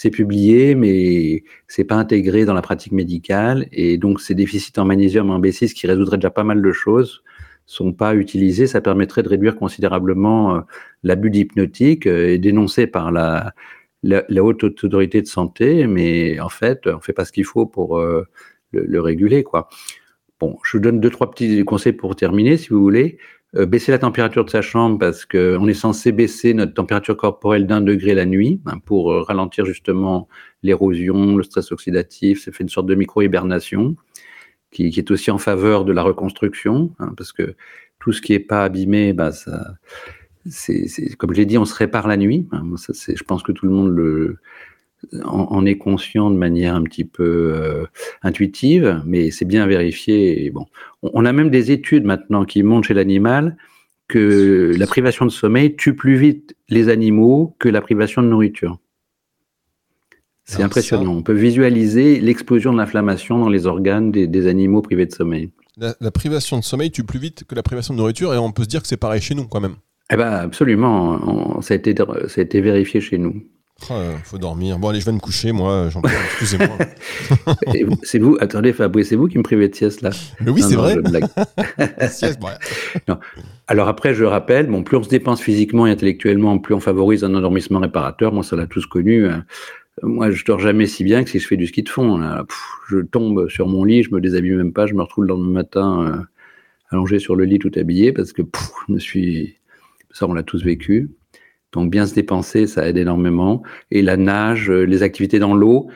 c'est 0.00 0.10
publié, 0.10 0.74
mais 0.74 1.44
c'est 1.68 1.84
pas 1.84 1.96
intégré 1.96 2.46
dans 2.46 2.54
la 2.54 2.62
pratique 2.62 2.92
médicale, 2.92 3.68
et 3.70 3.98
donc 3.98 4.22
ces 4.22 4.34
déficits 4.34 4.72
en 4.78 4.86
magnésium, 4.86 5.28
en 5.28 5.38
B6, 5.38 5.74
qui 5.74 5.86
résoudraient 5.86 6.16
déjà 6.16 6.30
pas 6.30 6.42
mal 6.42 6.62
de 6.62 6.72
choses, 6.72 7.22
sont 7.66 7.92
pas 7.92 8.14
utilisés. 8.14 8.66
Ça 8.66 8.80
permettrait 8.80 9.22
de 9.22 9.28
réduire 9.28 9.56
considérablement 9.56 10.56
euh, 10.56 10.60
l'abus 11.02 11.28
d'hypnotique 11.28 12.06
euh, 12.06 12.30
et 12.30 12.38
dénoncé 12.38 12.86
par 12.86 13.12
la, 13.12 13.52
la, 14.02 14.24
haute 14.42 14.64
autorité 14.64 15.22
de 15.22 15.26
santé, 15.26 15.86
mais 15.86 16.40
en 16.40 16.48
fait, 16.48 16.86
on 16.86 17.00
fait 17.00 17.12
pas 17.12 17.24
ce 17.24 17.32
qu'il 17.32 17.44
faut 17.44 17.66
pour 17.66 17.98
euh, 17.98 18.24
le, 18.72 18.84
le 18.86 19.00
réguler, 19.00 19.42
quoi. 19.42 19.68
Bon, 20.40 20.58
je 20.64 20.76
vous 20.76 20.82
donne 20.82 21.00
deux, 21.00 21.10
trois 21.10 21.30
petits 21.30 21.64
conseils 21.64 21.92
pour 21.92 22.16
terminer, 22.16 22.56
si 22.56 22.70
vous 22.70 22.80
voulez. 22.80 23.18
Euh, 23.56 23.66
baisser 23.66 23.90
la 23.90 23.98
température 23.98 24.44
de 24.44 24.50
sa 24.50 24.62
chambre 24.62 24.98
parce 24.98 25.24
qu'on 25.26 25.66
est 25.66 25.74
censé 25.74 26.12
baisser 26.12 26.54
notre 26.54 26.72
température 26.72 27.16
corporelle 27.16 27.66
d'un 27.66 27.80
degré 27.80 28.14
la 28.14 28.24
nuit 28.24 28.60
hein, 28.66 28.78
pour 28.78 29.10
euh, 29.10 29.22
ralentir 29.22 29.66
justement 29.66 30.28
l'érosion, 30.62 31.34
le 31.36 31.42
stress 31.42 31.72
oxydatif. 31.72 32.44
Ça 32.44 32.52
fait 32.52 32.62
une 32.62 32.68
sorte 32.68 32.86
de 32.86 32.94
micro-hibernation 32.94 33.96
qui, 34.70 34.86
est 34.86 35.10
aussi 35.10 35.32
en 35.32 35.38
faveur 35.38 35.84
de 35.84 35.92
la 35.92 36.02
reconstruction 36.02 36.94
hein, 37.00 37.12
parce 37.16 37.32
que 37.32 37.56
tout 37.98 38.12
ce 38.12 38.22
qui 38.22 38.34
est 38.34 38.38
pas 38.38 38.62
abîmé, 38.62 39.12
bah, 39.12 39.32
ça, 39.32 39.74
c'est, 40.48 40.88
c'est- 40.88 41.14
comme 41.16 41.32
je 41.34 41.38
l'ai 41.38 41.46
dit, 41.46 41.58
on 41.58 41.64
se 41.64 41.74
répare 41.74 42.08
la 42.08 42.16
nuit. 42.16 42.46
Moi, 42.52 42.78
ça, 42.78 42.92
c'est, 42.94 43.16
je 43.16 43.24
pense 43.24 43.42
que 43.42 43.52
tout 43.52 43.66
le 43.66 43.72
monde 43.72 43.90
le, 43.94 44.38
en, 45.24 45.46
en 45.50 45.66
est 45.66 45.78
conscient 45.78 46.30
de 46.30 46.36
manière 46.36 46.74
un 46.74 46.82
petit 46.82 47.04
peu 47.04 47.52
euh, 47.54 47.86
intuitive, 48.22 49.02
mais 49.06 49.30
c'est 49.30 49.44
bien 49.46 49.66
vérifié. 49.66 50.44
Et 50.46 50.50
bon, 50.50 50.66
on, 51.02 51.10
on 51.14 51.24
a 51.24 51.32
même 51.32 51.50
des 51.50 51.70
études 51.72 52.04
maintenant 52.04 52.44
qui 52.44 52.62
montrent 52.62 52.88
chez 52.88 52.94
l'animal 52.94 53.56
que 54.08 54.74
la 54.76 54.86
privation 54.86 55.24
de 55.24 55.30
sommeil 55.30 55.76
tue 55.76 55.94
plus 55.94 56.16
vite 56.16 56.56
les 56.68 56.88
animaux 56.88 57.54
que 57.58 57.68
la 57.68 57.80
privation 57.80 58.22
de 58.22 58.28
nourriture. 58.28 58.78
C'est 60.44 60.56
Alors 60.56 60.66
impressionnant. 60.66 61.12
On 61.14 61.22
peut 61.22 61.32
visualiser 61.32 62.20
l'explosion 62.20 62.72
de 62.72 62.78
l'inflammation 62.78 63.38
dans 63.38 63.48
les 63.48 63.66
organes 63.66 64.10
des, 64.10 64.26
des 64.26 64.46
animaux 64.48 64.82
privés 64.82 65.06
de 65.06 65.12
sommeil. 65.12 65.50
la, 65.76 65.94
la 66.00 66.10
privation 66.10 66.58
de 66.58 66.64
sommeil 66.64 66.90
tue 66.90 67.04
plus 67.04 67.20
vite 67.20 67.44
que 67.44 67.54
la 67.54 67.62
privation 67.62 67.94
de 67.94 67.98
nourriture 67.98 68.34
et 68.34 68.38
on 68.38 68.50
peut 68.52 68.64
se 68.64 68.68
dire 68.68 68.82
que 68.82 68.88
c'est 68.88 68.96
pareil 68.96 69.20
chez 69.20 69.34
nous 69.34 69.46
quand 69.46 69.60
même. 69.60 69.76
Eh 70.12 70.16
ben, 70.16 70.32
absolument. 70.32 71.18
On- 71.58 71.60
ça, 71.62 71.74
a 71.74 71.76
été, 71.76 71.94
ça 71.96 72.40
a 72.40 72.42
été 72.42 72.60
vérifié 72.60 73.00
chez 73.00 73.18
nous. 73.18 73.42
Oh, 73.88 73.94
euh, 73.94 74.12
faut 74.24 74.36
dormir. 74.36 74.78
Bon 74.78 74.88
allez, 74.90 75.00
je 75.00 75.06
vais 75.06 75.12
me 75.12 75.18
coucher 75.20 75.52
moi, 75.52 75.88
excusez-moi. 76.26 76.76
C'est 78.02 78.18
vous, 78.18 78.36
attendez 78.38 78.74
Fabrice, 78.74 79.08
c'est 79.08 79.16
vous 79.16 79.26
qui 79.26 79.38
me 79.38 79.42
privez 79.42 79.70
de 79.70 79.74
sieste 79.74 80.02
là 80.02 80.10
Mais 80.42 80.50
oui, 80.50 80.60
Non, 80.60 80.68
c'est 80.68 80.76
non, 80.76 80.82
vrai. 80.82 82.08
Sieste, 82.10 82.38
ouais. 82.42 83.14
Alors 83.68 83.88
après, 83.88 84.12
je 84.14 84.24
rappelle, 84.24 84.66
bon, 84.66 84.82
plus 84.82 84.98
on 84.98 85.02
se 85.02 85.08
dépense 85.08 85.40
physiquement 85.40 85.86
et 85.86 85.90
intellectuellement, 85.92 86.58
plus 86.58 86.74
on 86.74 86.80
favorise 86.80 87.24
un 87.24 87.34
endormissement 87.34 87.78
réparateur. 87.78 88.34
Moi, 88.34 88.42
ça 88.44 88.54
l'a 88.54 88.66
tous 88.66 88.84
connu. 88.84 89.26
hein. 89.26 89.44
Moi, 90.02 90.30
je 90.30 90.44
dors 90.44 90.58
jamais 90.60 90.84
si 90.86 91.02
bien 91.02 91.24
que 91.24 91.30
si 91.30 91.38
je 91.40 91.46
fais 91.46 91.56
du 91.56 91.66
ski 91.66 91.82
de 91.82 91.88
fond. 91.88 92.18
là. 92.18 92.44
Pff, 92.46 92.58
je 92.90 92.98
tombe 92.98 93.48
sur 93.48 93.66
mon 93.66 93.84
lit, 93.84 94.02
je 94.02 94.10
me 94.14 94.20
déshabille 94.20 94.56
même 94.56 94.74
pas, 94.74 94.86
je 94.86 94.92
me 94.92 95.00
retrouve 95.00 95.24
le 95.24 95.28
lendemain 95.28 95.52
matin 95.52 96.02
euh, 96.04 96.22
allongé 96.90 97.18
sur 97.18 97.34
le 97.34 97.44
lit 97.44 97.58
tout 97.58 97.72
habillé 97.76 98.12
parce 98.12 98.34
que 98.34 98.42
pff, 98.42 98.70
je 98.88 98.92
me 98.92 98.98
suis. 98.98 99.56
Ça, 100.12 100.26
on 100.26 100.32
l'a 100.32 100.42
tous 100.42 100.62
vécu. 100.64 101.10
Donc, 101.72 101.90
bien 101.90 102.06
se 102.06 102.14
dépenser, 102.14 102.66
ça 102.66 102.88
aide 102.88 102.96
énormément. 102.96 103.62
Et 103.90 104.02
la 104.02 104.16
nage, 104.16 104.70
euh, 104.70 104.82
les 104.84 105.02
activités 105.02 105.38
dans 105.38 105.54
l'eau 105.54 105.88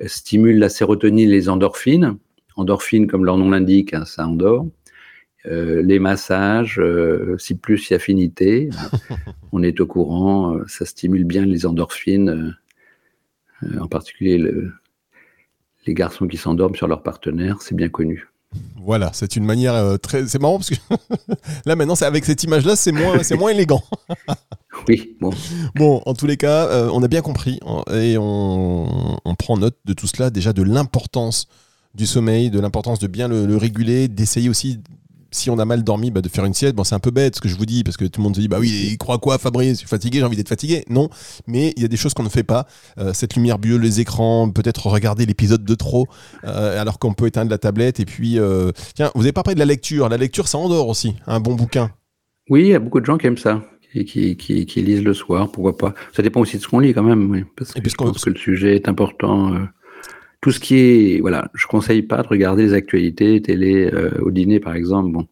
euh, 0.00 0.08
stimulent 0.08 0.58
la 0.58 0.68
sérotonine, 0.68 1.30
les 1.30 1.48
endorphines. 1.48 2.18
Endorphines, 2.56 3.06
comme 3.06 3.24
leur 3.24 3.38
nom 3.38 3.50
l'indique, 3.50 3.94
hein, 3.94 4.04
ça 4.04 4.26
endort. 4.26 4.66
Euh, 5.46 5.82
les 5.82 5.98
massages, 5.98 6.78
euh, 6.78 7.36
si 7.38 7.56
plus 7.56 7.78
si 7.78 7.94
affinité, 7.94 8.68
on 9.52 9.62
est 9.62 9.80
au 9.80 9.86
courant, 9.86 10.56
euh, 10.56 10.64
ça 10.68 10.84
stimule 10.84 11.24
bien 11.24 11.44
les 11.46 11.66
endorphines, 11.66 12.56
en 13.78 13.88
particulier 13.88 14.38
le- 14.38 14.72
les 15.86 15.94
garçons 15.94 16.28
qui 16.28 16.36
s'endorment 16.36 16.74
sur 16.76 16.86
leur 16.88 17.02
partenaire, 17.02 17.60
c'est 17.62 17.74
bien 17.74 17.88
connu. 17.88 18.28
Voilà, 18.84 19.10
c'est 19.12 19.36
une 19.36 19.44
manière 19.44 19.74
euh, 19.74 19.96
très. 19.96 20.26
C'est 20.26 20.40
marrant 20.40 20.58
parce 20.58 20.70
que 20.70 20.74
là 21.66 21.76
maintenant, 21.76 21.94
c'est 21.94 22.04
avec 22.04 22.24
cette 22.24 22.42
image-là, 22.42 22.74
c'est 22.76 22.90
moins, 22.92 23.22
c'est 23.22 23.36
moins 23.36 23.50
élégant. 23.50 23.82
Oui, 24.88 25.16
bon, 25.20 25.30
Bon, 25.76 26.02
en 26.06 26.14
tous 26.14 26.26
les 26.26 26.36
cas, 26.38 26.66
euh, 26.66 26.88
on 26.92 27.02
a 27.02 27.08
bien 27.08 27.20
compris 27.20 27.60
on- 27.64 27.84
et 27.92 28.16
on, 28.18 29.18
on 29.24 29.34
prend 29.34 29.56
note 29.58 29.76
de 29.84 29.92
tout 29.92 30.06
cela, 30.06 30.30
déjà 30.30 30.52
de 30.54 30.62
l'importance 30.62 31.46
du 31.94 32.06
sommeil, 32.06 32.50
de 32.50 32.58
l'importance 32.58 32.98
de 32.98 33.06
bien 33.06 33.28
le, 33.28 33.44
le 33.46 33.56
réguler, 33.58 34.08
d'essayer 34.08 34.48
aussi, 34.48 34.80
si 35.32 35.50
on 35.50 35.58
a 35.58 35.64
mal 35.64 35.82
dormi, 35.82 36.10
bah, 36.10 36.20
de 36.20 36.28
faire 36.28 36.44
une 36.44 36.54
sieste. 36.54 36.74
Bon, 36.74 36.84
c'est 36.84 36.94
un 36.94 37.00
peu 37.00 37.10
bête 37.10 37.36
ce 37.36 37.40
que 37.40 37.48
je 37.48 37.56
vous 37.56 37.66
dis, 37.66 37.82
parce 37.84 37.96
que 37.96 38.04
tout 38.04 38.20
le 38.20 38.24
monde 38.24 38.36
se 38.36 38.40
dit, 38.40 38.48
bah 38.48 38.58
oui, 38.60 38.90
il 38.90 38.98
croit 38.98 39.18
quoi, 39.18 39.38
Fabrice? 39.38 39.72
Je 39.72 39.78
suis 39.78 39.88
fatigué, 39.88 40.18
j'ai 40.18 40.24
envie 40.24 40.36
d'être 40.36 40.48
fatigué. 40.48 40.84
Non, 40.88 41.08
mais 41.46 41.72
il 41.76 41.82
y 41.82 41.84
a 41.84 41.88
des 41.88 41.96
choses 41.96 42.14
qu'on 42.14 42.22
ne 42.22 42.28
fait 42.28 42.42
pas. 42.42 42.66
Euh, 42.98 43.12
cette 43.12 43.34
lumière 43.34 43.58
bleue, 43.58 43.76
les 43.78 44.00
écrans, 44.00 44.50
peut-être 44.50 44.86
regarder 44.86 45.26
l'épisode 45.26 45.64
de 45.64 45.74
trop, 45.74 46.06
euh, 46.44 46.80
alors 46.80 46.98
qu'on 46.98 47.14
peut 47.14 47.26
éteindre 47.26 47.50
la 47.50 47.58
tablette. 47.58 48.00
Et 48.00 48.04
puis, 48.04 48.38
euh, 48.38 48.70
tiens, 48.94 49.10
vous 49.14 49.22
avez 49.22 49.32
pas 49.32 49.42
parlé 49.42 49.54
de 49.54 49.60
la 49.60 49.66
lecture. 49.66 50.08
La 50.08 50.16
lecture, 50.16 50.48
ça 50.48 50.58
endort 50.58 50.88
aussi, 50.88 51.14
un 51.26 51.40
bon 51.40 51.54
bouquin. 51.54 51.90
oui, 52.50 52.62
il 52.62 52.68
y 52.68 52.74
a 52.74 52.78
beaucoup 52.78 53.00
de 53.00 53.06
gens 53.06 53.18
qui 53.18 53.26
aiment 53.26 53.38
ça, 53.38 53.62
qui, 53.92 54.04
qui, 54.04 54.36
qui, 54.36 54.66
qui 54.66 54.82
lisent 54.82 55.02
le 55.02 55.14
soir, 55.14 55.50
pourquoi 55.50 55.76
pas. 55.76 55.94
Ça 56.14 56.22
dépend 56.22 56.40
aussi 56.40 56.58
de 56.58 56.62
ce 56.62 56.68
qu'on 56.68 56.80
lit 56.80 56.92
quand 56.94 57.02
même, 57.02 57.30
oui, 57.30 57.44
parce 57.56 57.72
que 57.72 57.78
Et 57.78 57.82
puis 57.82 57.90
ce 57.90 57.96
je 57.98 58.04
pense 58.04 58.24
que 58.24 58.30
le 58.30 58.36
sujet 58.36 58.76
est 58.76 58.88
important. 58.88 59.54
Tout 60.42 60.52
ce 60.52 60.60
qui 60.60 60.74
est, 60.76 61.20
voilà, 61.20 61.48
je 61.54 61.66
conseille 61.66 62.02
pas 62.02 62.22
de 62.22 62.28
regarder 62.28 62.64
les 62.64 62.74
actualités 62.74 63.40
télé 63.40 63.88
euh, 63.92 64.10
au 64.20 64.30
dîner 64.30 64.60
par 64.60 64.74
exemple. 64.74 65.10
Bon, 65.12 65.26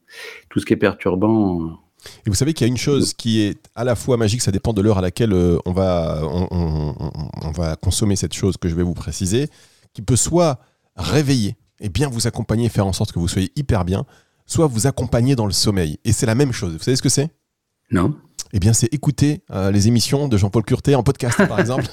tout 0.49 0.59
ce 0.61 0.65
qui 0.65 0.73
est 0.73 0.77
perturbant, 0.77 1.79
Et 2.25 2.31
vous 2.31 2.35
savez 2.35 2.55
qu'il 2.55 2.67
y 2.67 2.71
a 2.71 2.73
une 2.73 2.79
chose 2.79 3.13
qui 3.13 3.43
est 3.43 3.59
à 3.75 3.85
la 3.85 3.95
fois 3.97 4.17
magique, 4.17 4.41
ça 4.41 4.53
dépend 4.53 4.73
de 4.73 4.81
l'heure 4.81 4.97
à 4.99 5.03
laquelle 5.03 5.33
euh, 5.35 5.59
on, 5.67 5.73
va, 5.73 6.21
on, 6.23 6.47
on- 6.51 6.95
on- 6.99 7.31
on 7.43 7.51
va 7.51 7.77
consommer 7.77 8.17
cette 8.17 8.33
chose 8.35 8.57
que 8.57 8.69
je 8.71 8.75
vais 8.75 8.83
vous 8.85 8.95
préciser, 8.95 9.49
qui 9.93 10.01
peut 10.01 10.17
soit 10.17 10.61
réveiller 10.97 11.57
et 11.81 11.89
bien 11.89 12.09
vous 12.09 12.27
accompagner 12.27 12.69
faire 12.69 12.87
en 12.87 12.93
sorte 12.93 13.11
que 13.13 13.19
vous 13.19 13.29
soyez 13.29 13.51
hyper 13.57 13.85
bien, 13.85 14.05
soit 14.47 14.67
vous 14.69 14.87
accompagner 14.87 15.35
dans 15.37 15.47
le 15.47 15.53
sommeil. 15.53 15.99
Et 16.05 16.13
c'est 16.13 16.27
la 16.27 16.35
même 16.37 16.53
chose. 16.53 16.73
Vous 16.75 16.79
savez 16.83 16.97
ce 16.97 17.03
que 17.03 17.09
c'est? 17.09 17.31
Non 17.91 18.15
eh 18.53 18.59
bien, 18.59 18.73
c'est 18.73 18.93
écouter 18.93 19.41
euh, 19.53 19.71
les 19.71 19.89
émissions 19.89 20.29
de 20.29 20.37
Jean-Paul 20.37 20.65
Curté 20.65 20.95
en 20.95 21.03
podcast, 21.03 21.37
par 21.47 21.61
exemple. 21.61 21.85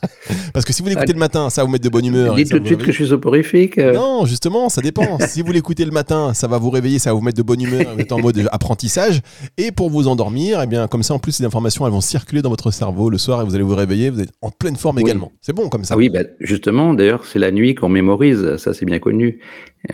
Parce 0.52 0.64
que 0.64 0.72
si 0.72 0.82
vous 0.82 0.88
l'écoutez 0.88 1.12
le 1.12 1.18
matin, 1.18 1.50
ça 1.50 1.62
va 1.62 1.66
vous 1.66 1.72
mettre 1.72 1.84
de 1.84 1.88
bonne 1.88 2.04
humeur. 2.04 2.34
Dites 2.34 2.50
tout 2.50 2.58
de 2.58 2.66
suite 2.66 2.80
que 2.80 2.86
je 2.86 2.96
suis 2.96 3.08
soporifique. 3.08 3.78
Euh. 3.78 3.94
Non, 3.94 4.26
justement, 4.26 4.68
ça 4.68 4.80
dépend. 4.82 5.18
si 5.28 5.42
vous 5.42 5.52
l'écoutez 5.52 5.84
le 5.84 5.90
matin, 5.90 6.34
ça 6.34 6.48
va 6.48 6.58
vous 6.58 6.70
réveiller, 6.70 6.98
ça 6.98 7.10
va 7.10 7.14
vous 7.14 7.22
mettre 7.22 7.38
de 7.38 7.42
bonne 7.42 7.62
humeur, 7.62 7.94
vous 7.94 8.00
êtes 8.00 8.12
en 8.12 8.20
mode 8.20 8.48
apprentissage. 8.52 9.20
Et 9.56 9.72
pour 9.72 9.90
vous 9.90 10.08
endormir, 10.08 10.60
eh 10.62 10.66
bien, 10.66 10.86
comme 10.86 11.02
ça, 11.02 11.14
en 11.14 11.18
plus, 11.18 11.32
ces 11.32 11.44
informations, 11.44 11.86
elles 11.86 11.92
vont 11.92 12.00
circuler 12.00 12.42
dans 12.42 12.50
votre 12.50 12.70
cerveau 12.70 13.10
le 13.10 13.18
soir 13.18 13.40
et 13.42 13.44
vous 13.44 13.54
allez 13.54 13.64
vous 13.64 13.74
réveiller, 13.74 14.10
vous 14.10 14.20
êtes 14.20 14.32
en 14.42 14.50
pleine 14.50 14.76
forme 14.76 14.98
également. 14.98 15.32
C'est 15.40 15.54
bon 15.54 15.68
comme 15.68 15.84
ça. 15.84 15.94
Ah 15.94 15.96
oui, 15.96 16.08
bah, 16.08 16.20
justement, 16.40 16.94
d'ailleurs, 16.94 17.24
c'est 17.24 17.38
la 17.38 17.50
nuit 17.50 17.74
qu'on 17.74 17.88
mémorise, 17.88 18.56
ça 18.56 18.74
c'est 18.74 18.84
bien 18.84 18.98
connu. 18.98 19.40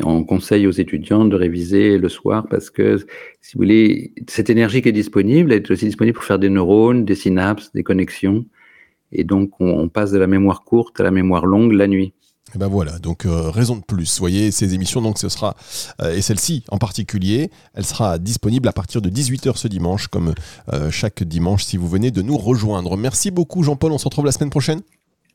On 0.04 0.22
conseille 0.22 0.66
aux 0.66 0.72
étudiants 0.72 1.24
de 1.24 1.34
réviser 1.34 1.96
le 1.98 2.08
soir 2.08 2.46
parce 2.50 2.68
que, 2.70 2.98
si 3.40 3.54
vous 3.54 3.60
voulez, 3.60 4.12
cette 4.28 4.50
énergie 4.50 4.82
qui 4.82 4.90
est 4.90 4.92
disponible, 4.92 5.52
elle 5.52 5.62
est 5.62 5.70
aussi 5.70 5.86
disponible 5.86 6.14
pour 6.14 6.24
faire 6.24 6.38
des 6.38 6.50
neurones, 6.50 7.04
des 7.04 7.14
synapses, 7.14 7.72
des 7.72 7.82
connexions. 7.82 8.44
Et 9.12 9.24
donc, 9.24 9.52
on, 9.60 9.88
passe 9.88 10.10
de 10.10 10.18
la 10.18 10.26
mémoire 10.26 10.64
courte 10.64 11.00
à 11.00 11.02
la 11.02 11.10
mémoire 11.10 11.46
longue 11.46 11.72
la 11.72 11.86
nuit. 11.86 12.12
Et 12.54 12.58
ben 12.58 12.68
voilà, 12.68 12.98
donc 12.98 13.26
euh, 13.26 13.50
raison 13.50 13.76
de 13.76 13.82
plus. 13.82 14.18
Voyez, 14.20 14.50
ces 14.50 14.74
émissions, 14.74 15.02
donc 15.02 15.18
ce 15.18 15.28
sera, 15.28 15.54
euh, 16.00 16.14
et 16.14 16.22
celle-ci 16.22 16.64
en 16.70 16.78
particulier, 16.78 17.50
elle 17.74 17.84
sera 17.84 18.18
disponible 18.18 18.68
à 18.68 18.72
partir 18.72 19.02
de 19.02 19.10
18h 19.10 19.56
ce 19.56 19.68
dimanche, 19.68 20.08
comme 20.08 20.34
euh, 20.72 20.90
chaque 20.90 21.22
dimanche, 21.22 21.64
si 21.64 21.76
vous 21.76 21.88
venez 21.88 22.10
de 22.10 22.22
nous 22.22 22.38
rejoindre. 22.38 22.96
Merci 22.96 23.30
beaucoup, 23.30 23.62
Jean-Paul. 23.62 23.92
On 23.92 23.98
se 23.98 24.04
retrouve 24.04 24.24
la 24.24 24.32
semaine 24.32 24.50
prochaine. 24.50 24.80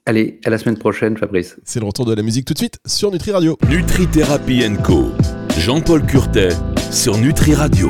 Allez, 0.06 0.42
à 0.44 0.50
la 0.50 0.58
semaine 0.58 0.78
prochaine, 0.78 1.16
Fabrice. 1.18 1.56
C'est 1.64 1.80
le 1.80 1.86
retour 1.86 2.06
de 2.06 2.14
la 2.14 2.24
musique 2.24 2.44
tout 2.44 2.54
de 2.54 2.58
suite 2.58 2.78
sur 2.86 3.10
Nutri 3.10 3.32
Radio. 3.32 3.58
Nutri 3.70 4.06
Thérapie 4.08 4.62
Co. 4.84 5.14
Jean-Paul 5.58 6.06
Curtet 6.06 6.50
sur 6.92 7.18
Nutri 7.18 7.56
Radio. 7.56 7.90